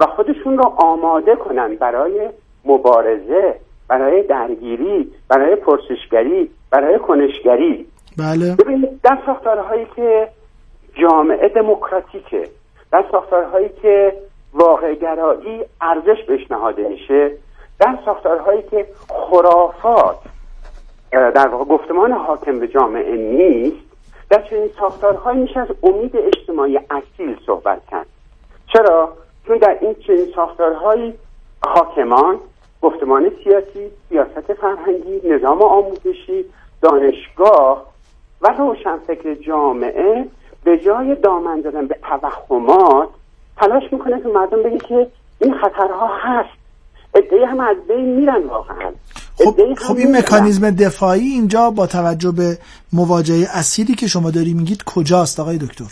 و 0.00 0.06
خودشون 0.06 0.58
را 0.58 0.64
آماده 0.64 1.36
کنن 1.36 1.74
برای 1.74 2.28
مبارزه 2.64 3.54
برای 3.88 4.22
درگیری 4.22 5.12
برای 5.28 5.56
پرسشگری 5.56 6.50
برای 6.70 6.98
کنشگری. 6.98 7.86
بله. 8.18 8.54
ببینید 8.54 9.00
در 9.02 9.18
ساختارهایی 9.26 9.86
که 9.96 10.28
جامعه 11.00 11.48
دموکراتیکه. 11.48 12.48
در 12.92 13.04
ساختارهایی 13.12 13.68
که 13.82 14.12
واقع 14.52 14.94
گرایی 14.94 15.64
ارزش 15.80 16.22
بهش 16.28 16.50
نهاده 16.50 16.88
میشه 16.88 17.30
در 17.80 17.98
ساختارهایی 18.04 18.62
که 18.62 18.86
خرافات 19.08 20.18
در 21.12 21.48
واقع 21.48 21.64
گفتمان 21.64 22.12
حاکم 22.12 22.58
به 22.58 22.68
جامعه 22.68 23.16
نیست 23.16 23.86
در 24.30 24.42
چنین 24.42 24.70
ساختارهایی 24.78 25.40
میشه 25.40 25.60
از 25.60 25.68
امید 25.82 26.16
اجتماعی 26.16 26.78
اصیل 26.90 27.36
صحبت 27.46 27.86
کرد. 27.90 28.06
چرا؟ 28.72 29.12
چون 29.46 29.56
در 29.58 29.78
این 29.80 29.94
چنین 29.94 30.26
ساختارهایی 30.34 31.14
حاکمان 31.66 32.38
گفتمان 32.82 33.30
سیاسی 33.44 33.90
سیاست 34.08 34.52
فرهنگی 34.52 35.28
نظام 35.28 35.62
آموزشی 35.62 36.44
دانشگاه 36.82 37.86
و 38.42 38.54
روشنفکر 38.58 39.34
جامعه 39.34 40.24
به 40.66 40.78
جای 40.78 41.14
دامن 41.14 41.60
دادن 41.60 41.86
به 41.86 41.96
توهمات 42.02 43.08
تلاش 43.56 43.82
می‌کنه 43.92 44.22
که 44.22 44.28
مردم 44.28 44.62
بگه 44.62 44.78
که 44.78 45.06
این 45.40 45.54
خطرها 45.54 46.08
هست. 46.20 46.58
ادعای 47.14 47.44
هم 47.44 47.60
از 47.60 47.76
بین 47.88 48.16
میرن 48.16 48.42
واقعا. 48.42 48.92
خب, 49.36 49.74
خب 49.74 49.96
این 49.96 50.16
مکانیزم 50.16 50.70
دفاعی 50.70 51.28
اینجا 51.28 51.70
با 51.70 51.86
توجه 51.86 52.32
به 52.32 52.58
مواجهه 52.92 53.46
اصیلی 53.54 53.94
که 53.94 54.06
شما 54.06 54.30
داری 54.30 54.54
میگید 54.54 54.82
کجاست 54.84 55.40
آقای 55.40 55.58
دکتر؟ 55.58 55.84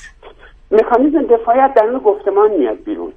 مکانیزم 0.71 1.23
دفاعی 1.23 1.59
در 1.77 1.85
اون 1.85 1.99
گفتمان 1.99 2.51
میاد 2.51 2.85
بیرون. 2.85 3.13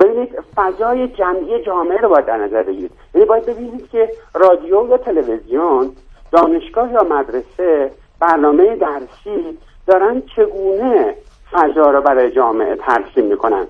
ببینید 0.00 0.28
فضای 0.56 1.08
جمعی 1.08 1.64
جامعه 1.66 2.00
رو 2.00 2.08
باید 2.08 2.26
در 2.26 2.36
نظر 2.36 2.62
بگیرید. 2.62 2.90
یعنی 3.14 3.26
باید 3.26 3.46
ببینید 3.46 3.90
که 3.90 4.08
رادیو 4.34 4.88
یا 4.88 4.96
تلویزیون 4.96 5.92
دانشگاه 6.32 6.92
یا 6.92 7.02
مدرسه 7.02 7.90
برنامه 8.20 8.76
درسی 8.76 9.58
دارن 9.86 10.22
چگونه 10.36 11.14
فضا 11.52 11.90
رو 11.90 12.02
برای 12.02 12.30
جامعه 12.30 12.76
ترسیم 12.76 13.24
می‌کنن؟ 13.24 13.66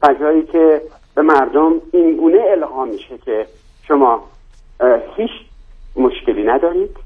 فضایی 0.00 0.42
که 0.42 0.82
به 1.14 1.22
مردم 1.22 1.72
این 1.92 2.16
گونه 2.16 2.44
الهام 2.48 2.88
میشه 2.88 3.18
که 3.18 3.46
شما 3.88 4.22
هیچ 5.16 5.30
مشکلی 5.96 6.42
ندارید 6.42 6.96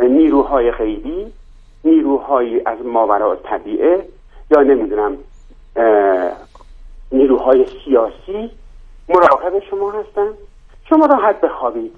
نیروهای 0.00 0.70
غیبی 0.70 1.32
نیروهایی 1.84 2.62
از 2.66 2.78
ماورا 2.84 3.36
طبیعه 3.36 4.06
یا 4.50 4.62
نمی‌دونم 4.62 5.16
نیروهای 7.12 7.66
سیاسی 7.84 8.50
مراقب 9.08 9.58
شما 9.70 9.90
هستن؟ 9.90 10.28
شما 10.88 11.06
راحت 11.06 11.40
بخوابید. 11.40 11.94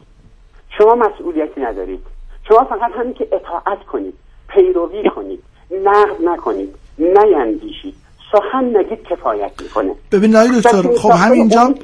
شما 0.79 0.95
مسئولیتی 0.95 1.61
ندارید. 1.61 2.01
شما 2.49 2.65
فقط 2.65 2.93
همین 2.93 3.15
که 3.15 3.29
اطاعت 3.33 3.85
کنید 3.85 4.15
پیروی 4.49 5.11
کنید. 5.11 5.43
نقد 5.85 6.17
نکنید 6.25 6.69
نیندیشید. 6.99 7.95
سخن 8.33 8.65
نگید 8.65 8.99
کفایت 9.11 9.51
می‌کنه. 9.63 9.93
ببین 10.13 10.37
آقای 10.37 10.61
دکتر 10.61 10.83
خب 10.99 11.11
همینجا 11.11 11.75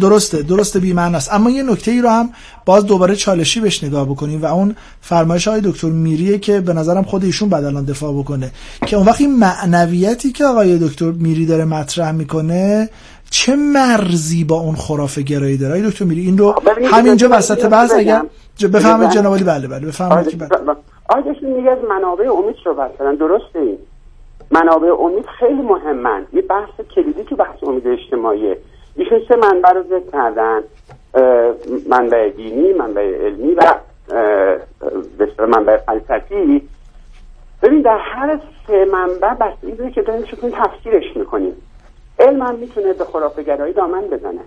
درسته 0.00 0.42
درسته 0.42 0.78
بی 0.78 0.92
است. 0.92 1.32
اما 1.32 1.50
یه 1.50 1.62
نکته 1.62 1.90
ای 1.90 2.00
رو 2.00 2.08
هم 2.08 2.30
باز 2.64 2.86
دوباره 2.86 3.16
چالشی 3.16 3.60
بهش 3.60 3.84
نگاه 3.84 4.06
بکنیم 4.06 4.42
و 4.42 4.46
اون 4.46 4.76
فرمایش 5.00 5.48
های 5.48 5.60
دکتر 5.64 5.88
میریه 5.88 6.38
که 6.38 6.60
به 6.60 6.72
نظرم 6.72 7.02
خود 7.02 7.24
ایشون 7.24 7.48
بعد 7.48 7.64
الان 7.64 7.84
دفاع 7.84 8.12
بکنه. 8.12 8.50
که 8.86 8.96
اون 8.96 9.06
وقتی 9.06 9.26
معنویتی 9.26 10.32
که 10.32 10.44
آقای 10.44 10.78
دکتر 10.78 11.10
میری 11.10 11.46
داره 11.46 11.64
مطرح 11.64 12.12
می‌کنه 12.12 12.88
چه 13.30 13.56
مرزی 13.56 14.44
با 14.44 14.56
اون 14.56 14.74
خرافه 14.74 15.22
گرایی 15.22 15.56
داره؟ 15.56 15.74
آقای 15.74 15.90
دکتر 15.90 16.04
میری 16.04 16.20
این 16.20 16.38
رو 16.38 16.54
همینجا 16.92 17.28
وسط 17.32 17.66
بحث 17.66 17.92
اگر 17.92 18.22
بفهمید 18.72 19.10
جناب 19.10 19.38
بله 19.38 19.68
بله 19.68 19.86
بفهمید 19.86 20.38
بله 20.38 20.76
آقای 21.10 21.34
میگه 21.42 21.70
از 21.70 21.78
منابع 21.88 22.32
امید 22.32 22.56
صحبت 22.64 22.98
کردن. 22.98 23.14
درسته. 23.14 23.58
این 23.58 23.78
منابع 24.50 25.00
امید 25.00 25.26
خیلی 25.26 25.62
مهمن. 25.62 26.26
یه 26.32 26.42
بحث 26.42 26.80
کلیدی 26.94 27.24
که 27.24 27.34
بحث 27.34 27.64
امید 27.64 27.86
اجتماعیه 27.86 28.58
ایشون 28.96 29.20
سه 29.28 29.36
منبع 29.36 29.72
رو 29.72 29.82
ذکر 29.82 30.10
کردن. 30.12 30.60
منبع 31.88 32.30
دینی 32.30 32.72
منبع 32.72 33.02
علمی 33.02 33.54
و 33.54 33.74
منبع 35.46 35.76
فلسفی. 35.76 36.68
ببین 37.62 37.82
در 37.82 37.98
هر 37.98 38.40
سه 38.66 38.84
منبع 38.84 39.34
بستگی 39.34 39.90
که 39.90 40.02
داریم 40.02 40.22
چطور 40.22 40.50
تفسیرش 40.50 41.16
می‌کنیم. 41.16 41.52
علم 42.18 42.42
هم 42.42 42.54
می‌تونه 42.54 42.92
به 42.92 43.04
خرافگرایی 43.04 43.72
دامن 43.72 44.00
بزنه. 44.00 44.40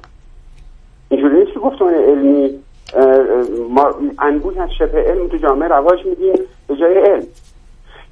اینجوری 1.09 1.39
نیست 1.39 1.53
که 1.53 1.59
گفتمان 1.59 1.93
علمی 1.93 2.59
ما 3.69 3.93
انبوه 4.19 4.61
از 4.61 4.69
شبه 4.79 5.01
علم 5.01 5.27
تو 5.27 5.37
جامعه 5.37 5.69
رواج 5.69 6.05
میدیم 6.05 6.33
به 6.67 6.75
جای 6.75 6.97
علم. 6.97 7.23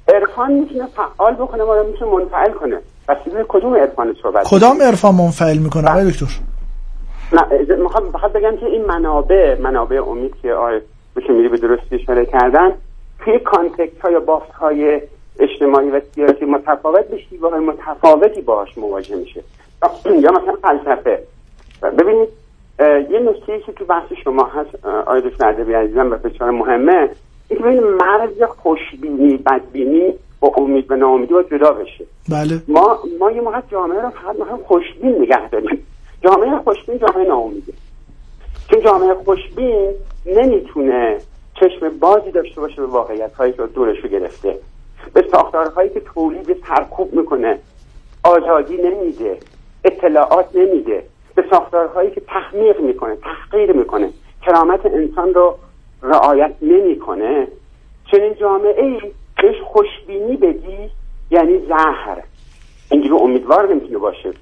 عرفان 0.08 0.52
می‌تونه 0.52 0.86
فعال 0.86 1.34
بکنه 1.34 1.62
و 1.62 1.84
می‌تونه 1.86 2.12
منفعل 2.12 2.52
کنه. 2.52 2.78
بسیار 3.08 3.44
کدوم 3.48 3.74
عرفان 3.74 4.16
صحبت 4.22 4.46
کدام 4.48 4.82
عرفان 4.82 5.14
منفعل 5.14 5.58
می‌کنه 5.58 5.90
آقای 5.90 6.10
دکتر؟ 6.10 6.26
نه 7.32 7.76
می‌خوام 7.76 8.32
بگم 8.34 8.56
که 8.56 8.66
این 8.66 8.84
منابع 8.84 9.60
منابع 9.60 10.02
امید 10.08 10.34
که 10.42 10.52
آقای 10.52 10.80
میری 11.28 11.48
به 11.48 11.56
درستی 11.56 11.96
اشاره 11.96 12.26
کردن 12.26 12.72
توی 13.24 13.38
کانتکت 13.38 14.00
های 14.00 14.18
بافت 14.18 14.52
های 14.52 15.00
اجتماعی 15.38 15.90
و 15.90 16.00
سیاسی 16.14 16.44
متفاوت 16.44 17.08
به 17.08 17.18
شیوه 17.18 17.58
متفاوتی 17.58 18.40
باهاش 18.40 18.78
مواجه 18.78 19.16
میشه. 19.16 19.42
یا 20.24 20.30
مثلا 20.30 20.56
فلسفه. 20.62 21.22
ببینید 21.98 22.28
یه 23.10 23.20
نکته 23.20 23.60
که 23.66 23.72
تو 23.72 23.84
بحث 23.84 24.12
شما 24.24 24.44
هست 24.44 24.86
آقای 24.86 25.20
دکتر 25.20 25.48
ادبی 25.48 25.72
عزیزم 25.72 26.10
و 26.10 26.16
بسیار 26.16 26.50
مهمه 26.50 27.10
این 27.48 27.62
بین 27.62 27.80
مرز 27.80 28.42
خوشبینی 28.42 29.36
بدبینی 29.36 30.14
با 30.40 30.52
امید 30.56 30.90
و 30.90 30.96
ناامیدی 30.96 31.34
باید 31.34 31.50
جدا 31.50 31.72
بشه. 31.72 32.04
بله. 32.30 32.62
ما 32.68 32.98
ما 33.20 33.30
یه 33.30 33.40
موقع 33.40 33.60
جامعه 33.70 34.02
رو 34.02 34.10
فقط 34.10 34.48
هم 34.50 34.56
خوشبین 34.56 35.22
نگه 35.22 35.48
داریم. 35.48 35.86
جامعه 36.22 36.58
خوشبین 36.58 36.98
جامعه 36.98 37.28
ناامیده. 37.28 37.72
چون 38.70 38.80
جامعه 38.80 39.14
خوشبین 39.14 39.90
نمی‌تونه 40.26 41.18
چشم 41.60 41.88
بازی 42.00 42.30
داشته 42.30 42.60
باشه 42.60 42.76
به 42.76 42.86
واقعیت 42.86 43.34
هایی 43.34 43.52
که 43.52 43.62
دورش 43.62 44.02
گرفته. 44.02 44.58
به 45.14 45.24
ساختارهایی 45.30 45.90
که 45.90 46.00
تولید 46.00 46.56
سرکوب 46.68 47.14
می‌کنه. 47.14 47.58
آزادی 48.24 48.76
نمیده. 48.76 49.38
اطلاعات 49.84 50.56
نمیده. 50.56 51.02
به 51.34 51.44
ساختارهایی 51.50 52.10
که 52.10 52.20
تحمیق 52.20 52.80
می‌کنه 52.80 53.16
تحقیر 53.16 53.72
می‌کنه. 53.72 54.10
کرامت 54.46 54.86
انسان 54.86 55.34
رو 55.34 55.58
رعایت 56.02 56.54
نمی‌کنه. 56.62 57.48
چنین 58.10 58.34
جامعه 58.40 58.84
ای 58.84 59.00
بهش 59.42 59.56
خوشبینی 59.64 60.36
بدی 60.36 60.90
یعنی 61.30 61.58
زهر. 61.68 62.22
اینجوری 62.90 63.14
امیدوار 63.14 63.68
نمی‌تونه 63.70 63.98
باشه. 63.98 64.32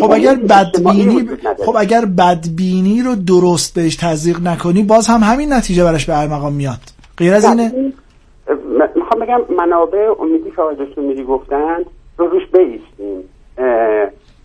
خب 0.00 0.10
اگر 0.12 0.34
بدبینی 0.34 1.28
خب 1.66 1.76
اگر 1.78 2.04
بدبینی 2.18 3.02
رو 3.02 3.14
درست 3.14 3.74
بهش 3.74 3.96
تزریق 3.96 4.40
نکنی 4.44 4.82
باز 4.82 5.08
هم 5.08 5.20
همین 5.22 5.52
نتیجه 5.52 5.84
براش 5.84 6.06
به 6.06 6.26
مقام 6.26 6.52
میاد. 6.52 6.80
غیر 7.18 7.34
از 7.34 7.44
اینه؟ 7.44 7.92
می‌خوام 8.96 9.20
بگم 9.20 9.40
منابع 9.56 10.14
امیدی 10.20 10.50
که 10.50 10.62
آقای 10.62 10.76
دکتر 10.86 11.00
میری 11.00 11.24
گفتن 11.24 11.78
رو 12.16 12.26
روش 12.26 12.42
بیستیم 12.42 13.24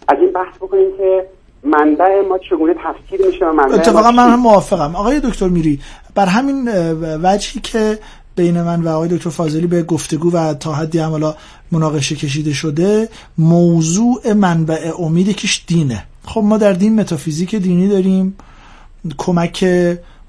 از 0.08 0.18
این 0.20 0.32
بحث 0.32 0.58
بکنیم 0.58 0.98
که 0.98 1.26
منبع 1.66 2.22
ما 2.30 2.38
چگونه 2.50 2.74
تفسیر 2.74 3.28
میشه 3.28 3.46
و 3.46 3.54
منبع 3.54 3.76
اتفاقا 3.76 4.12
من 4.12 4.30
هم 4.30 4.40
موافقم. 4.40 4.96
آقای 4.96 5.20
دکتر 5.20 5.48
میری 5.48 5.80
بر 6.16 6.26
همین 6.26 6.70
وجهی 7.24 7.62
که 7.62 8.00
بین 8.36 8.62
من 8.62 8.82
و 8.82 8.90
آقای 8.90 9.10
دکتر 9.10 9.30
فاضلی 9.30 9.68
به 9.68 9.84
گفتگو 9.84 10.32
و 10.32 10.54
تا 10.54 10.74
حدی 10.74 11.00
هم 11.00 11.12
حالا 11.12 11.36
مناقشه 11.72 12.16
کشیده 12.16 12.54
شده 12.54 13.10
موضوع 13.38 14.34
منبع 14.34 14.92
امید 15.00 15.28
یکیش 15.28 15.64
دینه. 15.68 16.04
خب 16.26 16.42
ما 16.42 16.58
در 16.58 16.74
دین 16.74 17.00
متافیزیک 17.00 17.56
دینی 17.56 17.88
داریم 17.88 18.38
کمک 19.18 19.66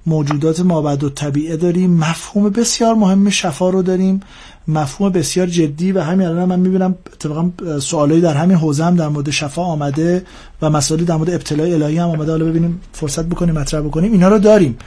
موجودات 0.07 0.61
مابعد 0.61 1.05
و 1.05 1.11
طبیعه 1.11 1.57
داریم. 1.57 1.91
مفهوم 1.91 2.49
بسیار 2.49 2.95
مهم 2.95 3.31
شفا 3.31 3.71
رو 3.71 3.83
داریم. 3.83 4.21
مفهوم 4.69 5.13
بسیار 5.13 5.47
جدی 5.47 5.93
و 5.93 6.01
همین 6.01 6.27
الان 6.27 6.45
من 6.45 6.61
می‌بینم 6.61 6.95
اتفاقا 7.13 7.79
سوالایی 7.79 8.21
در 8.21 8.35
همین 8.35 8.57
حوزه 8.57 8.85
هم 8.85 8.97
در 8.97 9.09
مورد 9.09 9.31
شفا 9.31 9.63
آمده 9.63 10.25
و 10.63 10.71
مسائلی 10.71 11.05
در 11.05 11.17
مورد 11.17 11.31
ابتلای 11.31 11.75
الهی 11.75 11.99
هم 11.99 12.09
آمده. 12.09 12.31
حالا 12.31 12.45
ببینیم 12.45 12.81
فرصت 12.93 13.25
بکنیم 13.25 13.55
مطرح 13.55 13.81
بکنیم. 13.81 14.13
اینا 14.13 14.29
رو 14.29 14.39
داریم. 14.39 14.79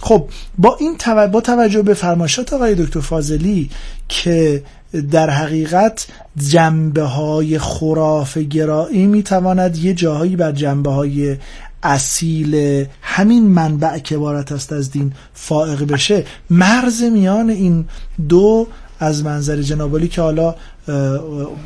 خب 0.00 0.28
با 0.58 0.76
این 0.80 0.96
تو... 0.98 1.28
با 1.28 1.40
توجه 1.40 1.82
به 1.82 1.94
فرمایشات 1.94 2.52
آقای 2.52 2.74
دکتر 2.74 3.00
فاضلی 3.00 3.70
که 4.08 4.62
در 5.10 5.30
حقیقت 5.30 6.06
جنبه 6.36 7.02
های 7.02 7.58
خرافه 7.58 8.42
گرایی 8.42 9.06
می‌تواند 9.06 9.76
یه 9.76 9.94
جاهایی 9.94 10.36
بر 10.36 10.52
جنبه 10.52 10.90
های 10.90 11.36
اصیل 11.84 12.84
همین 13.02 13.46
منبع 13.46 13.98
که 13.98 14.16
عبارت 14.16 14.52
است 14.52 14.72
از 14.72 14.90
دین 14.90 15.12
فائق 15.34 15.82
بشه. 15.82 16.24
مرز 16.50 17.02
میان 17.02 17.50
این 17.50 17.84
دو 18.28 18.66
از 18.98 19.24
منظر 19.24 19.62
جنابالی 19.62 20.08
که 20.08 20.22
حالا 20.22 20.54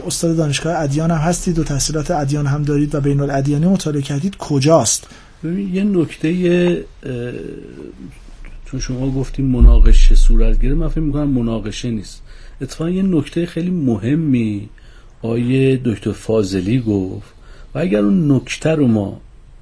استاد 0.07 0.37
دانشگاه 0.37 0.79
ادیان 0.79 1.11
هم 1.11 1.17
هستید 1.17 1.59
و 1.59 1.65
تحصیلات 1.65 2.11
ادیان 2.11 2.47
هم 2.47 2.63
دارید 2.63 2.95
و 2.95 3.01
بین 3.01 3.21
الادیانی 3.21 3.67
مطالعه 3.67 4.03
کردید 4.03 4.37
کجاست؟ 4.37 5.07
ببین 5.45 5.75
یه 5.75 5.85
نکته 5.85 6.85
چون 8.65 8.81
شما 8.81 9.11
گفتیم 9.11 9.47
مناقشه 9.47 10.15
صورت 10.15 10.61
گیره 10.61 10.75
من 10.75 10.89
فکر 10.89 11.01
می‌کنم 11.01 11.29
مناقشه 11.29 11.91
نیست. 11.91 12.23
اتفاقا 12.61 12.91
یه 12.91 13.03
نکته 13.03 13.47
خیلی 13.47 13.71
مهمی 13.71 14.69
آیه 15.23 15.81
دکتر 15.85 16.13
فاضلی 16.13 16.81
گفت 16.81 17.29
و 17.75 17.79
اگر 17.79 17.99
اون 17.99 18.33
نکته 18.33 18.71
رو 18.71 18.87
ما 18.87 19.21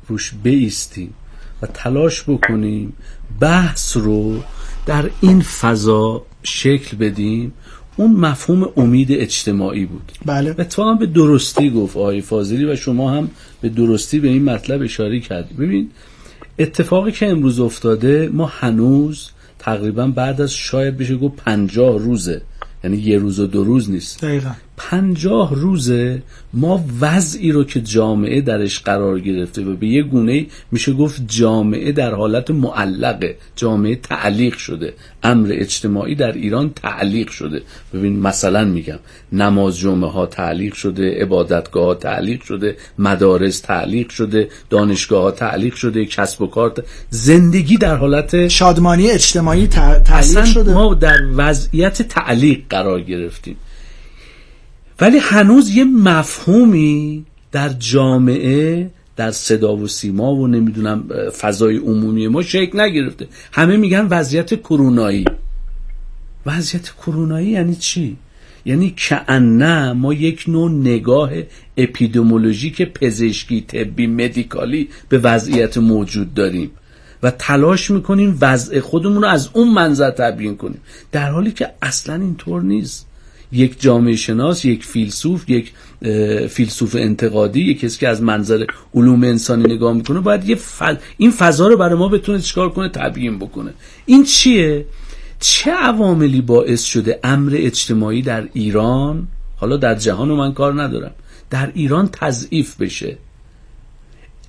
روش 0.08 0.32
بیستیم 0.42 1.14
و 1.62 1.66
تلاش 1.66 2.22
بکنیم 2.28 2.92
بحث 3.40 3.96
رو 3.96 4.42
در 4.86 5.10
این 5.20 5.40
فضا 5.40 6.26
شکل 6.42 6.96
بدیم. 6.96 7.52
اون 7.96 8.12
مفهوم 8.12 8.72
امید 8.76 9.12
اجتماعی 9.12 9.84
بود. 9.86 10.12
بله. 10.26 10.50
اتفاقا 10.58 10.94
به 10.94 11.06
درستی 11.06 11.70
گفت 11.70 11.96
آقای 11.96 12.20
فاضلی 12.20 12.64
و 12.64 12.76
شما 12.76 13.10
هم 13.10 13.30
به 13.60 13.68
درستی 13.68 14.20
به 14.20 14.28
این 14.28 14.44
مطلب 14.44 14.82
اشاره 14.82 15.20
کردید 15.20 15.56
ببین 15.56 15.90
اتفاقی 16.58 17.12
که 17.12 17.28
امروز 17.28 17.60
افتاده 17.60 18.30
ما 18.32 18.46
هنوز 18.46 19.30
تقریبا 19.58 20.06
بعد 20.06 20.40
از 20.40 20.52
شاید 20.52 20.96
بشه 20.96 21.16
گفت 21.16 21.36
پنجاه 21.36 21.98
روزه. 21.98 22.42
یعنی 22.84 22.96
یه 22.96 23.18
روز 23.18 23.40
و 23.40 23.46
دو 23.46 23.64
روز 23.64 23.90
نیست. 23.90 24.24
دقیقا. 24.24 24.50
پنجاه 24.76 25.54
روزه 25.54 26.22
ما 26.54 26.84
وضعی 27.00 27.52
رو 27.52 27.64
که 27.64 27.80
جامعه 27.80 28.40
درش 28.40 28.80
قرار 28.80 29.20
گرفته 29.20 29.64
و 29.64 29.76
به 29.76 29.86
یه 29.86 30.02
گونه 30.02 30.46
میشه 30.72 30.92
گفت 30.92 31.22
جامعه 31.28 31.92
در 31.92 32.14
حالت 32.14 32.50
معلقه. 32.50 33.36
جامعه 33.56 33.96
تعلیق 33.96 34.56
شده. 34.56 34.94
امر 35.22 35.48
اجتماعی 35.52 36.14
در 36.14 36.32
ایران 36.32 36.70
تعلیق 36.82 37.30
شده. 37.30 37.62
ببین 37.94 38.20
مثلا 38.20 38.64
میگم 38.64 38.98
نماز 39.32 39.78
جمعه 39.78 40.10
ها 40.10 40.26
تعلیق 40.26 40.74
شده 40.74 41.22
عبادتگاه 41.22 41.84
ها 41.84 41.94
تعلیق 41.94 42.42
شده 42.42 42.76
مدارس 42.98 43.60
تعلیق 43.60 44.08
شده 44.10 44.48
دانشگاه 44.70 45.22
ها 45.22 45.30
تعلیق 45.30 45.74
شده 45.74 46.04
کسب 46.04 46.42
و 46.42 46.46
کار 46.46 46.74
زندگی 47.10 47.76
در 47.76 47.96
حالت 47.96 48.48
شادمانی 48.48 49.10
اجتماعی 49.10 49.66
تع- 49.66 50.02
تعلیق 50.04 50.44
شده. 50.44 50.74
ما 50.74 50.94
در 50.94 51.18
وضعیت 51.36 52.02
تعلیق 52.02 52.60
قرار 52.70 53.00
گرفتیم. 53.00 53.56
ولی 55.00 55.18
هنوز 55.18 55.70
یه 55.70 55.84
مفهومی 55.84 57.24
در 57.52 57.68
جامعه 57.68 58.90
در 59.16 59.30
صدا 59.30 59.76
و 59.76 59.88
سیما 59.88 60.34
و 60.34 60.46
نمی‌دونم 60.46 61.08
فضای 61.38 61.76
عمومی 61.76 62.28
ما 62.28 62.42
شکل 62.42 62.80
نگرفته. 62.80 63.28
همه 63.52 63.76
میگن 63.76 64.06
وضعیت 64.10 64.54
کرونایی. 64.62 65.24
وضعیت 66.46 66.90
کرونایی 66.90 67.48
یعنی 67.48 67.74
چی؟ 67.74 68.16
یعنی 68.64 68.94
کعنه 68.96 69.92
ما 69.92 70.14
یک 70.14 70.44
نوع 70.48 70.70
نگاه 70.70 71.30
اپیدمیولوژیک 71.76 72.82
پزشکی 72.82 73.60
طبی 73.60 74.06
مدیکالی 74.06 74.88
به 75.08 75.18
وضعیت 75.18 75.78
موجود 75.78 76.34
داریم 76.34 76.70
و 77.22 77.30
تلاش 77.30 77.90
می‌کنیم 77.90 78.38
وضع 78.40 78.80
خودمون 78.80 79.22
رو 79.22 79.28
از 79.28 79.50
اون 79.52 79.72
منظر 79.72 80.10
تبیین 80.10 80.56
کنیم. 80.56 80.80
در 81.12 81.30
حالی 81.30 81.50
که 81.50 81.70
اصلا 81.82 82.14
اینطور 82.14 82.62
نیست. 82.62 83.06
یک 83.52 83.80
جامعه 83.80 84.16
شناس 84.16 84.64
یک 84.64 84.84
فیلسوف 84.84 85.50
یک 85.50 85.72
فیلسوف 86.48 86.96
انتقادی 86.98 87.60
یک 87.60 87.80
کسی 87.80 87.98
که 87.98 88.08
از 88.08 88.22
منظر 88.22 88.64
علوم 88.94 89.24
انسانی 89.24 89.74
نگاه 89.74 89.92
می‌کنه 89.92 90.20
باید 90.20 90.48
یه 90.48 90.54
ف... 90.54 90.82
این 91.16 91.30
فضا 91.30 91.68
رو 91.68 91.76
برای 91.76 91.98
ما 91.98 92.08
بتونه 92.08 92.40
چیکار 92.40 92.70
کنه؟ 92.70 92.88
تبیین 92.88 93.38
بکنه. 93.38 93.74
این 94.06 94.24
چیه؟ 94.24 94.84
چه 95.40 95.70
عواملی 95.70 96.40
باعث 96.40 96.82
شده 96.82 97.20
امر 97.24 97.52
اجتماعی 97.54 98.22
در 98.22 98.48
ایران 98.52 99.28
حالا 99.56 99.76
در 99.76 99.94
جهان 99.94 100.28
من 100.28 100.52
کار 100.52 100.82
ندارم 100.82 101.12
در 101.50 101.70
ایران 101.74 102.08
تضعیف 102.12 102.76
بشه؟ 102.76 103.18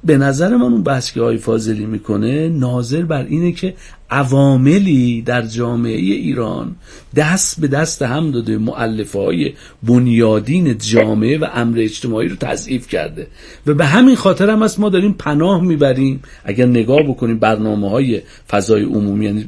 به 0.04 0.18
نظر 0.18 0.56
من 0.56 0.62
اون 0.62 0.84
بحث 0.84 1.12
که 1.12 1.38
فاضلی 1.38 1.86
می‌کنه 1.86 2.50
ناظر 2.50 3.02
بر 3.02 3.24
اینه 3.24 3.52
که 3.52 3.74
عواملی 4.10 5.22
در 5.22 5.42
جامعه 5.42 5.96
ایران 5.96 6.76
دست 7.16 7.62
به 7.62 7.68
دست 7.68 8.02
هم 8.02 8.32
داده 8.32 8.58
معلفه 8.58 9.20
های 9.20 9.54
بنیادین 9.84 10.78
جامعه 10.78 11.38
و 11.38 11.48
امر 11.54 11.80
اجتماعی 11.80 12.28
رو 12.28 12.36
تضعیف 12.36 12.88
کرده. 12.88 13.28
و 13.68 13.74
به 13.74 13.86
همین 13.86 14.16
خاطر 14.16 14.50
هم 14.50 14.62
است 14.62 14.80
ما 14.80 14.90
داریم 14.90 15.14
پناه 15.14 15.62
می‌بریم. 15.62 16.22
اگر 16.44 16.66
نگاه 16.66 17.04
بکنیم 17.04 17.40
برنامه 17.40 17.90
های 17.90 18.22
فضای 18.50 18.84
عمومی 18.84 19.26
یعنی 19.26 19.46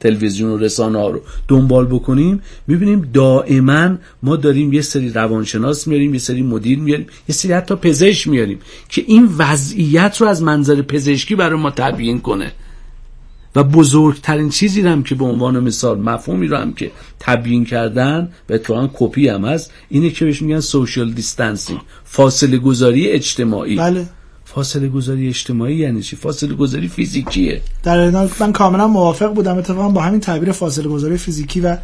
تلویزیون 0.00 0.50
و 0.50 0.56
رسانه 0.56 0.98
ها 0.98 1.08
رو 1.08 1.20
دنبال 1.48 1.86
بکنیم 1.86 2.42
می‌بینیم 2.66 3.10
دائما 3.12 3.96
ما 4.22 4.36
داریم 4.36 4.72
یه 4.72 4.82
سری 4.82 5.10
روانشناس 5.10 5.86
میاریم 5.86 6.12
یه 6.12 6.20
سری 6.20 6.42
مدیر 6.42 6.78
میاریم 6.78 7.06
یه 7.28 7.34
سری 7.34 7.52
حتی 7.52 7.74
پزشک 7.74 8.28
میاریم 8.28 8.58
که 8.88 9.04
این 9.06 9.28
وضعیت 9.38 10.16
رو 10.20 10.26
از 10.26 10.42
منظر 10.42 10.82
پزشکی 10.82 11.34
برای 11.34 11.60
ما 11.60 11.70
تبیین 11.70 12.20
کنه. 12.20 12.52
و 13.56 13.64
بزرگترین 13.64 14.48
چیزی 14.48 14.82
رو 14.82 14.88
هم 14.88 15.02
که 15.02 15.14
به 15.14 15.24
عنوان 15.24 15.60
مثال 15.60 16.00
مفهومی 16.00 16.46
رو 16.46 16.56
هم 16.56 16.72
که 16.72 16.90
تبیین 17.20 17.64
کردن 17.64 18.32
و 18.48 18.52
اتفاقا 18.52 18.90
کپی 18.94 19.28
هم 19.28 19.44
هست 19.44 19.72
اینه 19.88 20.10
که 20.10 20.24
بهش 20.24 20.42
میگن 20.42 20.60
سوشال 20.60 21.12
دیستانسینگ 21.12 21.80
فاصله 22.04 22.58
گذاری 22.58 23.08
اجتماعی. 23.08 23.76
بله. 23.76 24.06
فاصله 24.44 24.88
گذاری 24.88 25.28
اجتماعی 25.28 25.76
یعنی 25.76 26.02
چی؟ 26.02 26.16
فاصله 26.16 26.54
گذاری 26.54 26.88
فیزیکیه 26.88 27.60
در 27.82 27.98
این 27.98 28.30
من 28.40 28.52
کاملا 28.52 28.88
موافق 28.88 29.34
بودم 29.34 29.58
اتفاقا 29.58 29.88
با 29.88 30.00
همین 30.00 30.20
تعبیر 30.20 30.52
فاصله 30.52 30.88
گذاری 30.88 31.16
فیزیکی 31.16 31.60
و 31.60 31.76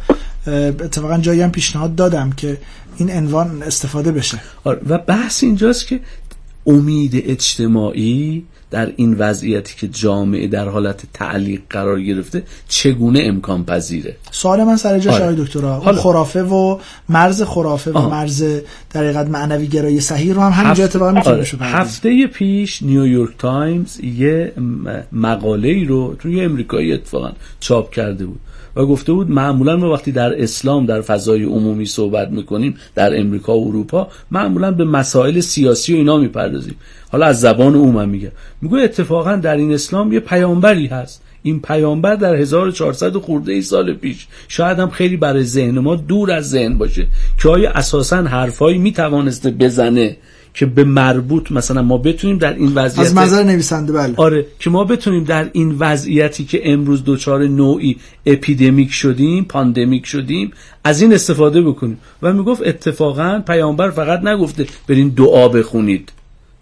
اتفاقا 0.47 1.17
جایی 1.17 1.41
هم 1.41 1.51
پیشنهاد 1.51 1.95
دادم 1.95 2.31
که 2.31 2.57
این 2.97 3.11
عنوان 3.11 3.63
استفاده 3.63 4.11
بشه. 4.11 4.41
آره، 4.63 4.81
و 4.89 4.97
بحث 4.97 5.43
اینجاست 5.43 5.87
که 5.87 5.99
امید 6.67 7.11
اجتماعی 7.25 8.45
در 8.73 8.91
این 8.95 9.13
وضعیتی 9.13 9.75
که 9.79 9.87
جامعه 9.87 10.47
در 10.47 10.67
حالت 10.67 11.03
تعلیق 11.13 11.61
قرار 11.69 12.01
گرفته 12.01 12.43
چگونه 12.67 13.19
امکان 13.23 13.65
پذیره 13.65 14.15
سوال 14.31 14.63
من 14.63 14.77
سر 14.77 14.99
جاش 14.99 15.13
آره. 15.13 15.23
آقای 15.23 15.35
دکترا 15.35 15.77
اون. 15.77 15.95
خرافه 15.95 16.43
و 16.43 16.79
مرز 17.09 17.41
خرافه 17.41 17.91
و 17.91 17.97
آه. 17.97 18.11
مرز 18.11 18.43
در 18.91 19.03
حقیقت 19.03 19.27
معنوی 19.27 19.67
گرایی 19.67 19.99
صحیح 19.99 20.33
رو 20.33 20.41
هم 20.41 20.51
همینجا 20.51 20.83
اتفاقا 20.83 21.11
می‌تونه 21.11 21.35
آره. 21.35 21.45
هفته 21.61 22.27
پیش 22.27 22.83
نیویورک 22.83 23.37
تایمز 23.37 23.99
یه 23.99 24.53
مقاله 25.11 25.69
ای 25.69 25.85
رو 25.85 26.15
توی 26.19 26.41
امریکایی 26.41 26.93
اتفاقا 26.93 27.31
چاپ 27.59 27.91
کرده 27.91 28.25
بود 28.25 28.39
و 28.75 28.85
گفته 28.85 29.13
بود 29.13 29.31
معمولا 29.31 29.77
ما 29.77 29.91
وقتی 29.91 30.11
در 30.11 30.43
اسلام 30.43 30.85
در 30.85 31.01
فضای 31.01 31.43
عمومی 31.43 31.85
صحبت 31.85 32.29
می‌کنیم 32.29 32.75
در 32.95 33.19
امریکا 33.19 33.57
و 33.57 33.67
اروپا 33.67 34.07
معمولا 34.31 34.71
به 34.71 34.85
مسائل 34.85 35.39
سیاسی 35.39 35.93
و 35.93 35.97
اینا 35.97 36.17
می‌پردازیم. 36.17 36.75
حالا 37.11 37.25
از 37.25 37.41
زبان 37.41 37.75
او 37.75 37.91
من 37.91 38.09
میگم. 38.09 38.31
میگه 38.61 38.77
اتفاقا 38.77 39.35
در 39.35 39.57
این 39.57 39.73
اسلام 39.73 40.13
یه 40.13 40.19
پیامبری 40.19 40.87
هست. 40.87 41.23
این 41.43 41.61
پیامبر 41.61 42.15
در 42.15 42.35
1400 42.35 43.13
خورده 43.13 43.53
ای 43.53 43.61
سال 43.61 43.93
پیش 43.93 44.27
شاید 44.47 44.79
هم 44.79 44.89
خیلی 44.89 45.17
برای 45.17 45.43
ذهن 45.43 45.79
ما 45.79 45.95
دور 45.95 46.31
از 46.31 46.49
ذهن 46.49 46.77
باشه 46.77 47.07
که 47.41 47.49
آیا 47.49 47.71
اساسا 47.71 48.23
حرفایی 48.23 48.77
می‌توانسته 48.77 49.51
بزنه؟ 49.51 50.17
که 50.53 50.65
به 50.65 50.83
مربوط 50.83 51.51
مثلا 51.51 51.81
ما 51.81 51.97
بتونیم 51.97 52.37
در 52.37 52.53
این 52.53 52.71
وضعیت 52.75 53.07
از 53.07 53.15
منظر 53.15 53.43
نویسنده 53.43 53.93
بله. 53.93 54.13
آره 54.17 54.45
که 54.59 54.69
ما 54.69 54.83
بتونیم 54.83 55.23
در 55.23 55.49
این 55.53 55.75
وضعیتی 55.79 56.45
که 56.45 56.71
امروز 56.71 57.03
دچار 57.05 57.47
نوعی 57.47 57.97
اپیدمیک 58.25 58.91
شدیم 58.91 59.45
پاندمیک 59.45 60.05
شدیم 60.05 60.51
از 60.83 61.01
این 61.01 61.13
استفاده 61.13 61.61
بکنیم. 61.61 61.99
و 62.21 62.33
می‌گفت 62.33 62.61
اتفاقا 62.65 63.43
پیامبر 63.47 63.89
فقط 63.89 64.19
نگفته 64.19 64.65
برین 64.87 65.09
دعا 65.09 65.47
بخونید. 65.47 66.11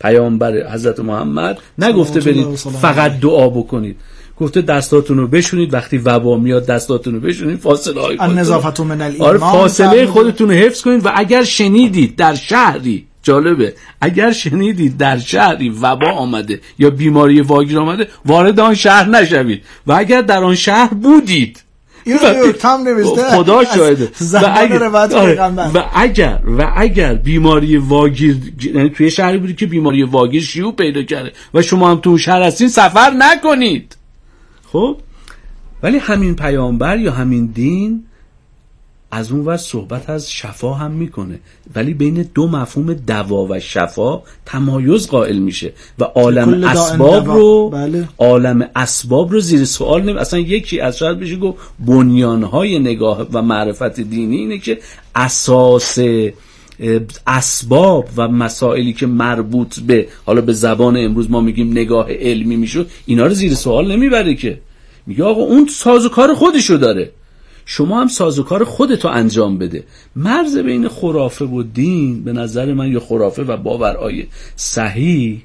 پیامبر 0.02 0.74
حضرت 0.74 1.00
محمد 1.00 1.58
نگفته 1.78 2.20
برید 2.20 2.56
فقط 2.56 3.20
دعا 3.20 3.50
بکنید. 3.50 3.96
گفته 4.38 4.62
دستاتون 4.62 5.18
رو 5.18 5.28
بشونید 5.28 5.74
وقتی 5.74 5.98
وبا 5.98 6.38
میاد 6.38 6.66
دستاتون 6.66 7.14
رو 7.14 7.20
بشونید 7.20 7.60
فاصله 7.60 8.02
های 8.02 8.18
الایمان 8.20 9.22
آره 9.22 9.38
فاصله 9.38 10.06
خودتون 10.06 10.50
رو 10.50 10.56
حفظ 10.56 10.82
کنید 10.82 11.06
و 11.06 11.12
اگر 11.16 11.44
شنیدید 11.44 12.16
در 12.16 12.36
شهری 12.36 13.08
جالبه. 13.24 13.74
اگر 14.02 14.32
شنیدید 14.32 14.98
در 14.98 15.18
شهری 15.18 15.70
وبا 15.70 16.12
آمده 16.12 16.62
یا 16.80 16.90
بیماری 16.90 17.42
واگیر 17.42 17.80
آمده 17.80 18.08
وارد 18.26 18.60
آن 18.60 18.76
شهر 18.76 19.10
نشوید. 19.10 19.64
و 19.88 19.94
اگر 19.94 20.22
در 20.22 20.44
آن 20.44 20.56
شهر 20.56 20.94
بودید 20.94 21.64
این 22.04 22.18
رو 22.18 22.52
تام 22.52 22.82
نوشته. 22.82 23.24
خدا 23.24 23.64
شاهده. 23.64 24.12
و 24.34 24.54
اگر, 24.58 24.84
آره. 24.84 25.42
و 25.74 25.84
اگر 25.96 26.40
و 26.58 26.74
اگر 26.76 27.14
بیماری 27.14 27.78
واگیر 27.78 28.38
یعنی 28.74 28.90
توی 28.90 29.12
شهری 29.12 29.38
بودید 29.38 29.58
که 29.58 29.66
بیماری 29.66 30.04
واگیر 30.04 30.42
شیوع 30.42 30.76
پیدا 30.76 31.04
کرده 31.04 31.32
و 31.54 31.62
شما 31.62 31.92
هم 31.92 31.98
تو 31.98 32.18
شهر 32.18 32.44
هستین 32.44 32.68
سفر 32.68 33.12
نکنید. 33.18 33.96
خب؟ 34.72 34.98
ولی 35.84 35.98
همین 35.98 36.36
پیامبر 36.36 36.98
یا 36.98 37.12
همین 37.12 37.46
دین 37.46 38.04
از 39.12 39.32
اون 39.32 39.46
ور 39.46 39.58
صحبت 39.58 40.10
از 40.10 40.32
شفا 40.32 40.74
هم 40.74 40.92
می‌کنه. 40.92 41.40
ولی 41.76 41.94
بین 41.94 42.30
دو 42.34 42.48
مفهوم 42.48 42.94
دوا 42.94 43.46
و 43.50 43.60
شفا 43.60 44.22
تمایز 44.46 45.08
قائل 45.08 45.38
میشه 45.38 45.74
و 46.00 46.04
عالم 46.04 46.64
اسباب 46.64 47.28
رو 47.28 47.70
بله. 47.70 48.08
عالم 48.18 48.70
اسباب 48.76 49.32
رو 49.32 49.40
زیر 49.40 49.66
سوال 49.66 50.02
نمی 50.02 50.20
اصلا 50.20 50.40
یکی 50.40 50.80
از 50.80 50.98
شاید 50.98 51.20
بشه 51.20 51.36
گفت 51.36 51.58
بنیانهای 51.80 52.80
نگاه 52.80 53.28
و 53.34 53.42
معرفت 53.42 54.00
دینی 54.00 54.38
اینه 54.38 54.60
که 54.60 54.80
اساس 55.16 56.00
اسباب 57.28 58.06
و 58.18 58.28
مسائلی 58.28 58.94
که 58.94 59.08
مربوط 59.08 59.80
به 59.80 60.08
حالا 60.26 60.42
به 60.42 60.54
زبان 60.54 60.98
امروز 60.98 61.32
ما 61.32 61.42
میگیم 61.42 61.72
نگاه 61.72 62.12
علمی 62.12 62.56
میشه 62.56 62.86
اینا 63.06 63.26
رو 63.26 63.34
زیر 63.34 63.54
سوال 63.54 63.92
نمی‌بره 63.92 64.36
که. 64.36 64.60
میگه 65.08 65.24
آقا 65.24 65.42
اون 65.42 65.68
سازوکار 65.68 66.34
خودشو 66.34 66.78
داره. 66.78 67.12
شما 67.66 68.02
هم 68.02 68.08
سازوکار 68.08 68.64
خودتو 68.64 69.08
انجام 69.08 69.58
بده. 69.58 69.84
مرز 70.16 70.58
بین 70.58 70.88
خرافه 70.88 71.46
و 71.46 71.64
دین 71.64 72.24
به 72.24 72.34
نظر 72.34 72.74
من 72.74 72.92
یا 72.92 73.00
خرافه 73.00 73.44
و 73.44 73.58
باورهای 73.58 74.28
صحیح 74.56 75.42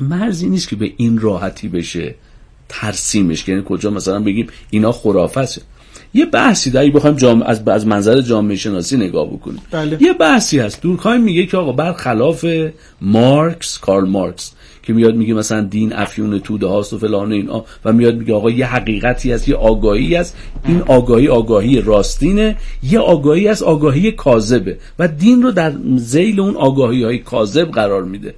مرزی 0.00 0.48
نیست 0.48 0.68
که 0.68 0.76
به 0.76 0.92
این 0.96 1.18
راحتی 1.18 1.68
بشه 1.68 2.14
ترسیمش. 2.68 3.48
یعنی 3.48 3.62
کجا 3.66 3.90
مثلا 3.90 4.20
بگیم 4.20 4.46
اینا 4.70 4.92
خرافه 4.92 5.40
است. 5.40 5.60
یه 6.14 6.26
بحثی 6.26 6.70
داری 6.70 6.90
بخوایم 6.90 7.16
جام... 7.16 7.42
از 7.42 7.68
از 7.68 7.86
منظر 7.86 8.20
جامعه 8.20 8.56
شناسی 8.56 8.96
نگاه 8.96 9.26
بکنیم. 9.26 9.60
بله. 9.70 10.02
یه 10.02 10.12
بحثی 10.12 10.58
هست. 10.58 10.82
دورکایم 10.82 11.20
میگه 11.20 11.46
که 11.46 11.56
آقا 11.56 11.72
برخلاف 11.72 12.46
مارکس 13.00 13.78
کارل 13.78 14.08
مارکس 14.08 14.52
که 14.88 14.94
میاد 14.94 15.14
میگه 15.14 15.34
مثلا 15.34 15.60
دین 15.60 15.92
افیون 15.92 16.38
توده 16.38 16.66
هاست 16.66 16.92
و 16.92 16.98
فلان 16.98 17.32
اینا 17.32 17.64
و 17.84 17.92
میاد 17.92 18.16
میگه 18.16 18.34
آقا 18.34 18.50
یه 18.50 18.66
حقیقتی 18.66 19.32
هست 19.32 19.48
یه 19.48 19.56
آگاهی 19.56 20.14
هست. 20.14 20.36
این 20.64 20.82
آگاهی 20.86 21.28
آگاهی 21.28 21.80
راستینه 21.80 22.56
یه 22.82 22.98
آگاهی 22.98 23.48
از 23.48 23.62
آگاهی 23.62 24.12
کاذبه. 24.12 24.78
و 24.98 25.08
دین 25.08 25.42
رو 25.42 25.50
در 25.50 25.72
زیل 25.96 26.40
اون 26.40 26.56
آگاهی 26.56 27.04
های 27.04 27.18
کاذب 27.18 27.70
قرار 27.70 28.04
میده. 28.04 28.34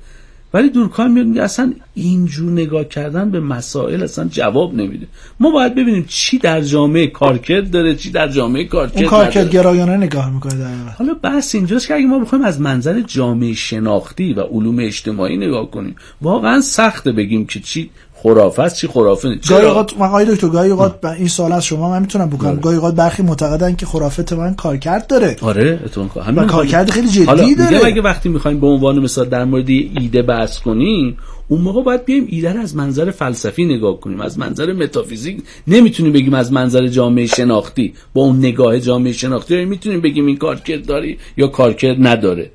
ولی 0.55 0.71
دورکایم 0.71 1.11
میاد 1.11 1.27
میگه 1.27 1.43
اصلا 1.43 1.73
اینجور 1.95 2.53
نگاه 2.53 2.85
کردن 2.85 3.31
به 3.31 3.41
مسائل 3.41 4.03
اصلا 4.03 4.29
جواب 4.29 4.75
نمیده. 4.75 5.07
ما 5.41 5.51
باید 5.51 5.75
ببینیم 5.75 6.05
چی 6.09 6.39
در 6.39 6.61
جامعه 6.61 7.07
کارکرد 7.07 7.71
داره 7.71 7.95
چی 7.95 8.11
در 8.11 8.29
جامعه 8.29 8.65
کارکرد 8.65 8.99
اون 8.99 9.11
کارکرد 9.11 9.51
گرایانه 9.51 9.97
نگاه 9.97 10.35
می‌کنه 10.35 10.55
در 10.55 10.93
حالا 10.99 11.15
بحث 11.15 11.55
اینجاست 11.55 11.89
که 11.89 11.95
اگه 11.95 12.07
ما 12.07 12.19
بخوایم 12.19 12.45
از 12.45 12.61
منظر 12.61 13.01
جامعه 13.01 13.55
شناختی 13.55 14.33
و 14.33 14.41
علوم 14.41 14.79
اجتماعی 14.79 15.37
نگاه 15.37 15.71
کنیم 15.71 15.97
واقعا 16.23 16.61
سخته 16.61 17.13
بگیم 17.13 17.47
که 17.47 17.61
چی 17.61 17.91
خرافه 18.23 18.63
است 18.63 18.77
چی 18.77 18.87
خرافه 18.87 19.29
نیست؟ 19.29 19.49
گاهی 19.49 19.67
اوقات 19.67 19.93
آقای 20.01 20.25
دکتر 20.25 20.49
گاهی 20.49 20.71
اوقات 20.71 21.05
این 21.05 21.29
سوال 21.29 21.53
از 21.53 21.65
شما 21.65 21.91
من 21.91 22.01
می‌تونم 22.01 22.31
بکنم 22.31 22.51
آره. 22.51 22.61
گاهی 22.61 22.77
اوقات 22.77 22.95
برخی 22.95 23.23
معتقدن 23.23 23.77
که 23.77 23.87
خرافه 23.87 24.35
من 24.35 24.55
کارکرد 24.55 25.07
داره. 25.07 25.37
آره 25.41 25.81
اتون 25.85 26.11
و 26.37 26.45
کارکرد 26.45 26.91
خیلی 26.91 27.09
جدی 27.09 27.25
حالا 27.25 27.55
داره. 27.59 27.85
اگه 27.85 28.03
وقتی 28.03 28.29
می‌خوایم 28.29 28.61
به 28.61 28.67
عنوان 28.67 28.99
مثال 28.99 29.29
در 29.29 29.45
مورد 29.45 29.69
ایده 29.69 30.23
بحث 30.23 30.59
کنیم 30.59 31.17
اون 31.49 31.61
موقع 31.61 31.83
باید 31.83 32.05
بیایم 32.05 32.27
ایده 32.29 32.53
رو 32.53 32.61
از 32.61 32.77
منظر 32.77 33.11
فلسفی 33.11 33.65
نگاه 33.65 34.01
کنیم 34.01 34.21
از 34.21 34.39
منظر 34.39 34.73
متافیزیک. 34.73 35.43
نمی‌تونیم 35.67 36.13
بگیم 36.13 36.35
از 36.35 36.53
منظر 36.53 36.87
جامعه 36.87 37.27
شناختی. 37.27 37.95
با 38.15 38.23
اون 38.23 38.39
نگاه 38.39 38.81
جامعه 38.81 39.13
شناختی 39.13 39.65
می‌تونیم 39.65 40.01
بگیم 40.01 40.27
این 40.27 40.37
کارکرد 40.37 40.87
داری 40.87 41.19
یا 41.37 41.47
کارکرد 41.47 41.97
نداره. 42.01 42.51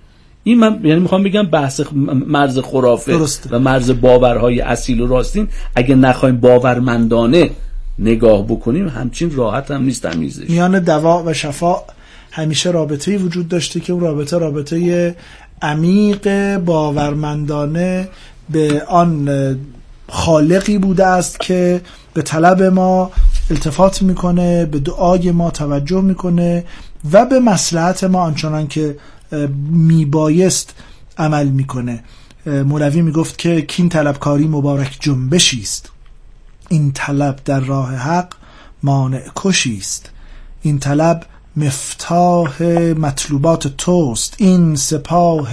این 0.47 0.59
من 0.59 0.79
یعنی 0.83 0.99
می‌خوام 0.99 1.23
بگم 1.23 1.43
بحث 1.43 1.81
مرز 2.27 2.59
خرافه 2.59 3.11
درسته. 3.11 3.49
و 3.49 3.59
مرز 3.59 4.01
باورهای 4.01 4.61
اصیل 4.61 5.01
و 5.01 5.07
راستین 5.07 5.47
اگه 5.75 5.95
نخوایم 5.95 6.37
باورمندانه 6.37 7.49
نگاه 7.99 8.45
بکنیم 8.47 8.87
همچین 8.87 9.35
راحت 9.35 9.71
هم 9.71 9.83
نیست 9.83 10.01
تمیزش 10.01 10.49
میان 10.49 10.79
دوا 10.79 11.23
و 11.25 11.33
شفا 11.33 11.75
همیشه 12.31 12.71
رابطه 12.71 13.17
وجود 13.17 13.47
داشته 13.47 13.79
که 13.79 13.93
اون 13.93 14.01
رابطه 14.01 14.37
رابطه 14.37 15.15
عمیق 15.61 16.57
باورمندانه 16.57 18.07
به 18.49 18.83
آن 18.87 19.29
خالقی 20.09 20.77
بوده 20.77 21.05
است 21.05 21.39
که 21.39 21.81
به 22.13 22.21
طلب 22.21 22.63
ما 22.63 23.11
التفات 23.51 24.01
می‌کنه 24.01 24.65
به 24.65 24.79
دعای 24.79 25.31
ما 25.31 25.51
توجه 25.51 26.01
می‌کنه 26.01 26.63
و 27.11 27.25
به 27.25 27.39
مسلحت 27.39 28.03
ما 28.03 28.21
آنچنان 28.21 28.67
که 28.67 28.95
میبایست 29.71 30.75
عمل 31.17 31.47
می‌کنه. 31.47 32.03
مولوی 32.45 33.01
می‌گفت 33.01 33.37
که 33.37 33.61
کین 33.61 33.89
طلبکاری 33.89 34.47
مبارک 34.47 34.97
جنبشی 34.99 35.61
است. 35.61 35.91
این 36.69 36.91
طلب 36.91 37.39
در 37.45 37.59
راه 37.59 37.95
حق 37.95 38.33
مانع 38.83 39.23
کشی 39.35 39.77
است. 39.77 40.09
این 40.61 40.79
طلب 40.79 41.25
مفتاح 41.57 42.63
مطلوبات 42.97 43.67
توست. 43.67 44.35
این 44.37 44.75
سپاه 44.75 45.51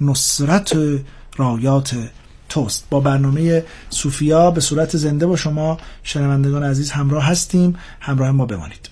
نصرت 0.00 0.76
رایات 1.36 1.96
توست. 2.48 2.84
با 2.90 3.00
برنامه 3.00 3.64
صوفیا 3.90 4.50
به 4.50 4.60
صورت 4.60 4.96
زنده 4.96 5.26
با 5.26 5.36
شما 5.36 5.78
شنوندگان 6.02 6.62
عزیز 6.62 6.90
همراه 6.90 7.24
هستیم. 7.24 7.76
همراه 8.00 8.30
ما 8.30 8.46
بمانید. 8.46 8.88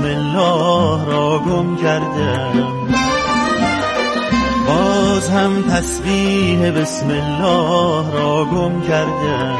بسم 0.00 0.08
الله 0.08 1.04
را 1.04 1.38
گم 1.38 1.76
کردم. 1.76 2.52
باز 4.66 5.28
هم 5.28 5.62
تسبیح 5.62 6.70
بسم 6.70 7.08
الله 7.08 8.12
را 8.12 8.44
گم 8.44 8.80
کردم. 8.80 9.56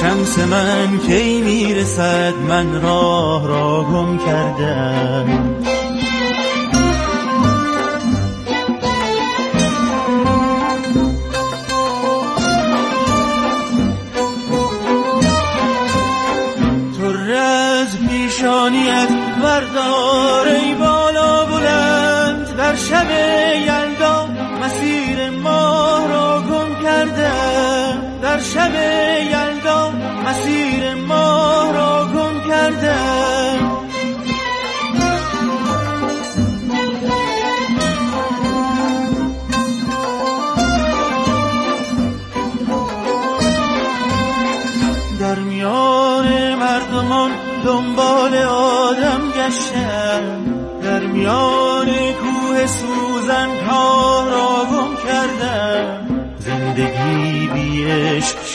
شمس 0.00 0.38
من 0.38 0.98
کی 1.06 1.40
می‌رسد 1.42 2.34
من 2.48 2.82
را 2.82 3.19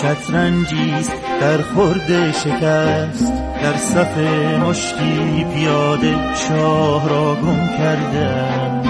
عشق 0.06 0.22
شطرنجیست 0.22 1.12
در 1.42 1.62
خورد 1.62 2.32
شکست 2.32 3.34
در 3.64 3.78
صف 3.78 4.18
مشتی 4.64 5.46
پیاده 5.54 6.16
شاه 6.36 7.10
را 7.10 7.36
گم 7.36 7.68
کردم 7.78 8.82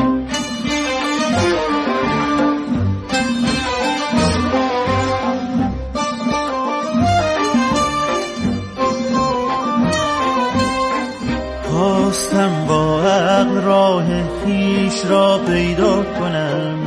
خواستم 11.63 12.65
با 12.67 13.03
عقل 13.03 13.61
راه 13.61 14.05
خیش 14.45 15.05
را 15.05 15.37
پیدا 15.37 16.03
کنم. 16.03 16.84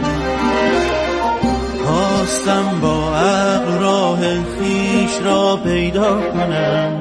خواستم 2.28 2.80
با 2.82 3.16
عقل 3.16 3.78
راه 3.80 4.18
خیش 4.20 5.10
را 5.24 5.56
پیدا 5.56 6.20
کنم. 6.20 6.92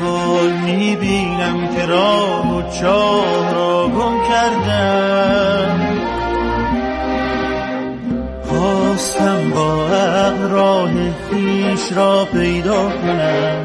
حال 0.00 0.50
می‌بینم 0.64 1.68
که 1.76 1.86
راه 1.86 2.56
و 2.56 2.62
چاه 2.80 3.54
را 3.54 3.88
گم 3.88 4.14
کردم. 4.28 5.80
خواستم 8.48 9.50
با 9.54 9.86
عقل 9.86 10.48
راه 10.50 10.90
خیش 11.30 11.92
را 11.96 12.24
پیدا 12.24 12.90
کنم. 12.90 13.64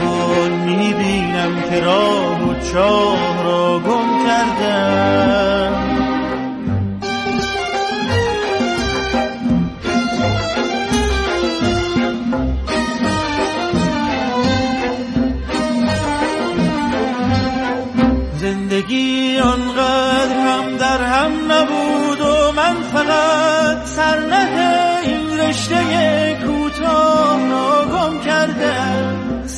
حال 0.00 0.50
می‌بینم 0.50 1.62
که 1.70 1.80
راه 1.80 2.42
و 2.42 2.72
چاه 2.72 3.44
را 3.44 3.78
گم 3.78 4.08
کردم. 4.26 5.69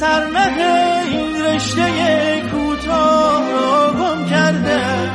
سرنه 0.03 1.03
این 1.11 1.43
رشته 1.43 2.43
کوتاه 2.51 3.43
گم 3.93 4.27
کردم 4.31 5.11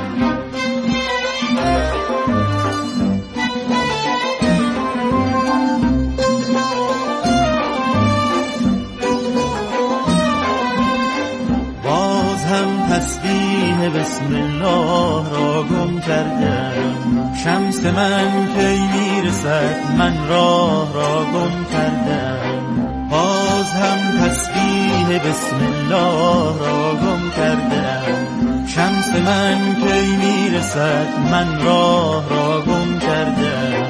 باز 11.83 12.45
هم 12.45 12.87
تسبیح 12.89 13.89
بسم 13.89 14.25
الله 14.25 15.29
را 15.31 15.63
گم 15.63 15.99
کردم 15.99 17.33
شمس 17.43 17.85
من 17.85 18.47
کی 18.55 18.79
می‌رسد 18.97 19.75
من 19.97 20.27
راه 20.27 20.93
را 20.93 21.25
گم 21.33 21.65
کردم 21.71 22.56
باز 23.67 23.75
هم 23.75 24.27
تسبیح 24.27 25.19
بسم 25.19 25.55
الله 25.55 26.59
را 26.59 26.93
گم 26.93 27.29
کردم. 27.37 28.65
شمس 28.67 29.09
من 29.25 29.75
کی 29.75 30.17
می‌رسد 30.17 31.07
من 31.31 31.63
راه 31.65 32.29
را 32.29 32.61
گم 32.61 32.99
کردم. 32.99 33.85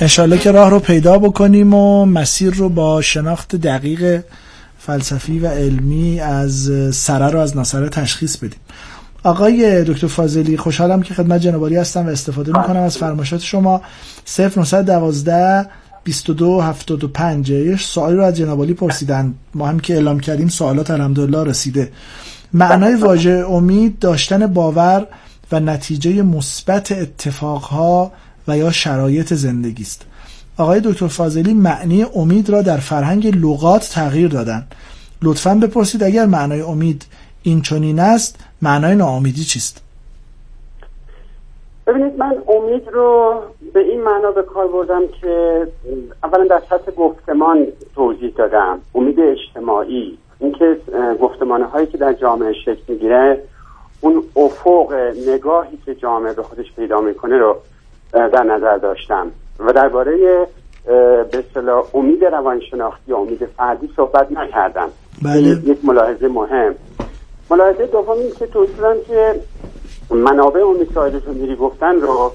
انشالله 0.00 0.38
که 0.38 0.50
راه 0.50 0.70
رو 0.70 0.80
پیدا 0.80 1.18
بکنیم 1.18 1.74
و 1.74 2.04
مسیر 2.04 2.54
رو 2.54 2.68
با 2.68 3.02
شناخت 3.02 3.56
دقیق 3.56 4.22
فلسفی 4.78 5.38
و 5.38 5.46
علمی 5.46 6.20
از 6.20 6.70
سره 6.96 7.30
رو 7.30 7.38
از 7.38 7.56
ناصره 7.56 7.88
تشخیص 7.88 8.36
بدیم. 8.36 8.60
آقای 9.22 9.84
دکتر 9.84 10.06
فاضلی 10.06 10.56
خوشحالم 10.56 11.02
که 11.02 11.14
خدمت 11.14 11.40
جنابالی 11.40 11.76
هستم 11.76 12.06
و 12.06 12.10
استفاده 12.10 12.58
می‌کنم 12.58 12.82
از 12.82 12.98
فرمایشات 12.98 13.40
شما. 13.40 13.82
0912 14.26 15.66
22 16.06 16.60
75 16.60 17.50
یه 17.50 17.76
سوالی 17.76 18.16
رو 18.16 18.24
از 18.24 18.36
جنابالی 18.36 18.74
پرسیدن. 18.74 19.34
ما 19.54 19.68
هم 19.68 19.80
که 19.80 19.94
اعلام 19.94 20.20
کردیم 20.20 20.48
سوالات 20.48 20.90
الحمدلله 20.90 21.44
رسیده. 21.44 21.92
معنای 22.52 22.94
واژه 22.94 23.44
امید 23.50 23.98
داشتن 23.98 24.46
باور 24.46 25.06
و 25.52 25.60
نتیجه 25.60 26.22
مثبت 26.22 26.92
اتفاقها 26.92 28.12
و 28.48 28.58
یا 28.58 28.72
شرایط 28.72 29.34
زندگی 29.34 29.82
است. 29.82 30.02
آقای 30.56 30.80
دکتر 30.84 31.08
فاضلی 31.08 31.54
معنی 31.54 32.02
امید 32.02 32.50
را 32.50 32.62
در 32.62 32.78
فرهنگ 32.78 33.26
لغات 33.26 33.90
تغییر 33.92 34.28
دادن. 34.28 34.66
لطفا 35.22 35.54
بپرسید 35.54 36.02
اگر 36.02 36.26
معنای 36.26 36.60
امید 36.60 37.06
این 37.42 37.62
چنین 37.62 38.00
است 38.00 38.36
معنای 38.62 38.94
ناامیدی 38.94 39.44
چیست؟ 39.44 39.82
ببینید 41.86 42.18
من 42.18 42.42
امید 42.48 42.88
رو 42.88 43.34
به 43.72 43.80
این 43.80 44.02
معنا 44.02 44.30
به 44.30 44.42
کار 44.42 44.66
بردم 44.66 45.02
که 45.20 45.66
اولا 46.24 46.44
در 46.44 46.62
سطح 46.70 46.92
گفتمان 46.92 47.66
توضیح 47.94 48.32
دادم. 48.36 48.78
امید 48.94 49.20
اجتماعی 49.20 50.18
اینکه 50.38 50.76
گفتمانه 51.20 51.64
هایی 51.64 51.86
که 51.86 51.98
در 51.98 52.12
جامعه 52.12 52.52
شکل 52.52 52.82
می‌گیره 52.88 53.42
اون 54.00 54.22
افق 54.36 54.92
نگاهی 55.28 55.78
که 55.86 55.94
جامعه 55.94 56.32
به 56.32 56.42
خودش 56.42 56.72
پیدا 56.76 57.00
می‌کنه 57.00 57.38
رو 57.38 57.56
در 58.12 58.42
نظر 58.42 58.76
داشتم. 58.76 59.30
و 59.58 59.72
درباره 59.72 60.46
به 61.30 61.38
اصطلاح 61.38 61.84
امید 61.94 62.24
روانشناختی 62.24 63.12
و 63.12 63.16
امید 63.16 63.46
فردی 63.56 63.90
صحبت 63.96 64.32
نکردم. 64.32 64.88
بله. 65.22 65.48
یک 65.64 65.78
ملاحظه 65.84 66.28
مهم. 66.28 66.74
ملاحظه 67.50 67.86
دوم 67.86 68.18
این 68.18 68.30
که 68.38 68.46
توضیح 68.46 68.76
دادم 68.76 69.00
که 69.08 69.34
منابع 70.10 70.60
امید 70.60 70.94
که 70.94 71.30
میری 71.30 71.56
گفتن 71.56 72.00
رو 72.00 72.32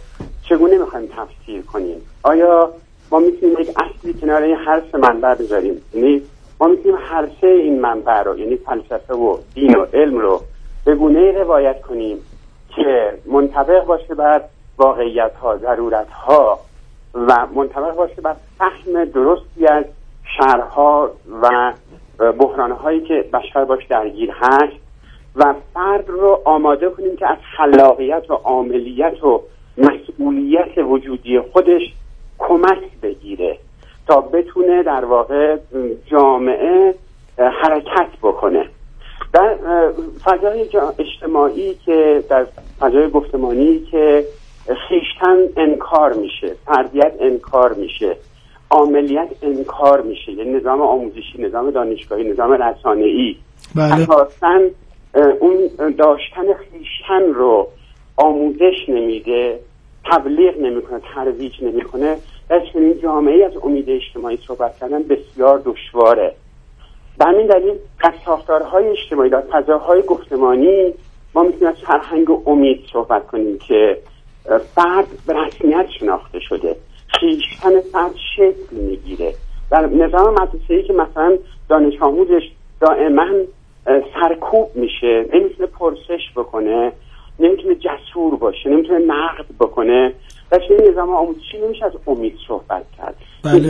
چگونه 0.49 0.77
می‌خوایم 0.77 1.09
تفسیر 1.17 1.61
کنیم؟ 1.61 2.01
آیا 2.23 2.71
ما 3.11 3.19
می‌تونیم 3.19 3.59
یک 3.59 3.69
اصلی 3.77 4.13
کنار 4.13 4.41
این 4.41 4.55
هر 4.55 4.81
سه 4.91 4.97
منبع 4.97 5.35
بذاریم؟ 5.35 5.81
یعنی 5.93 6.21
ما 6.59 6.67
می‌تونیم 6.67 6.97
هر 7.01 7.27
سه 7.41 7.47
این 7.47 7.79
منبع 7.81 8.23
رو 8.23 8.39
یعنی 8.39 8.55
فلسفه 8.55 9.13
و 9.13 9.37
دین 9.53 9.75
و 9.75 9.85
علم 9.93 10.17
رو 10.17 10.41
به 10.85 10.95
گونه 10.95 11.31
روایت 11.31 11.81
کنیم 11.81 12.17
که 12.75 13.13
منطبق 13.25 13.85
باشه 13.85 14.15
بر 14.15 14.41
واقعیت 14.77 15.35
ها 15.35 15.57
ضرورت 15.57 16.09
ها 16.09 16.59
و 17.13 17.47
منطبق 17.55 17.95
باشه 17.95 18.21
بر 18.21 18.35
فهم 18.57 19.05
درستی 19.05 19.67
از 19.67 19.85
شرها 20.37 21.11
و 21.41 21.73
بحران 22.31 22.71
هایی 22.71 23.01
که 23.01 23.25
بشر 23.33 23.65
باش 23.65 23.85
درگیر 23.85 24.31
هست. 24.31 24.80
و 25.35 25.55
فرد 25.73 26.09
رو 26.09 26.41
آماده 26.45 26.89
کنیم 26.89 27.15
که 27.15 27.27
از 27.27 27.37
خلاقیت 27.57 28.23
و 28.29 28.33
عاملیت 28.33 29.23
و 29.23 29.41
مسئولیت 29.77 30.77
وجودی 30.77 31.39
خودش 31.39 31.81
کمک 32.39 32.79
بگیره 33.03 33.57
تا 34.07 34.21
بتونه 34.21 34.83
در 34.83 35.05
واقع 35.05 35.57
جامعه 36.05 36.95
حرکت 37.37 38.09
بکنه 38.21 38.65
در 39.33 39.57
فضای 40.23 40.69
اجتماعی 40.99 41.75
که 41.85 42.23
در 42.29 42.47
فضای 42.79 43.09
گفتمانی 43.09 43.79
که 43.91 44.25
خیشتن 44.89 45.37
انکار 45.57 46.13
میشه 46.13 46.55
فردیت 46.65 47.13
انکار 47.19 47.73
میشه 47.73 48.15
عملیت 48.71 49.29
انکار 49.41 50.01
میشه 50.01 50.31
یعنی 50.31 50.53
نظام 50.53 50.81
آموزشی 50.81 51.37
نظام 51.39 51.71
دانشگاهی 51.71 52.23
نظام 52.23 52.51
رسانه‌ای 52.51 53.35
بله. 53.75 53.93
اساسا 53.93 54.59
اون 55.13 55.69
داشتن 55.97 56.53
خیشتن 56.53 57.33
رو 57.33 57.67
آموزش 58.17 58.75
نمیده 58.87 59.59
تبلیغ 60.11 60.57
نمی‌کنه 60.57 60.99
ترویج 61.15 61.63
نمی‌کنه. 61.63 62.17
در 62.49 62.61
چنین 62.73 62.99
جامعه 62.99 63.45
از 63.45 63.51
امید 63.63 63.89
اجتماعی 63.89 64.39
صحبت 64.47 64.77
کردن 64.79 65.03
بسیار 65.03 65.61
دشواره. 65.65 66.33
به 67.19 67.25
همین 67.25 67.47
دلیل 67.47 67.73
از 68.03 68.13
ساختارهای 68.25 68.87
اجتماعی 68.89 69.29
در 69.29 69.41
فضاهای 69.41 70.01
گفتمانی 70.01 70.93
ما 71.33 71.43
می‌تونیم 71.43 71.67
از 71.67 71.75
فرهنگ 71.87 72.27
امید 72.45 72.85
صحبت 72.93 73.27
کنیم 73.27 73.57
که 73.57 73.97
فرد 74.75 75.07
به 75.27 75.33
رسمیت 75.33 75.85
شناخته 75.99 76.39
شده. 76.39 76.75
خیشتن 77.07 77.81
فرد 77.81 78.15
شکل 78.35 78.75
می‌گیره. 78.75 79.33
در 79.71 79.85
نظام 79.85 80.33
مدرسه 80.33 80.83
که 80.83 80.93
مثلا 80.93 81.37
دانش 81.69 82.01
آموزش 82.01 82.51
دائما 82.81 83.27
سرکوب 83.85 84.69
میشه 84.75 85.25
نمی‌تونه 85.33 85.67
پرسش 85.79 86.21
بکنه 86.35 86.91
نمی‌تونه 87.39 87.75
جسور 87.75 88.35
باشه 88.35 88.69
نمی‌تونه 88.69 88.99
نقد 88.99 89.45
بکنه 89.59 90.13
در 90.51 90.59
این 90.69 90.89
نظام 90.89 91.09
آموزشی 91.09 91.57
نمیشه 91.57 91.85
از 91.85 91.91
امید 92.07 92.37
صحبت 92.47 92.85
کرد 92.97 93.15
بله. 93.43 93.69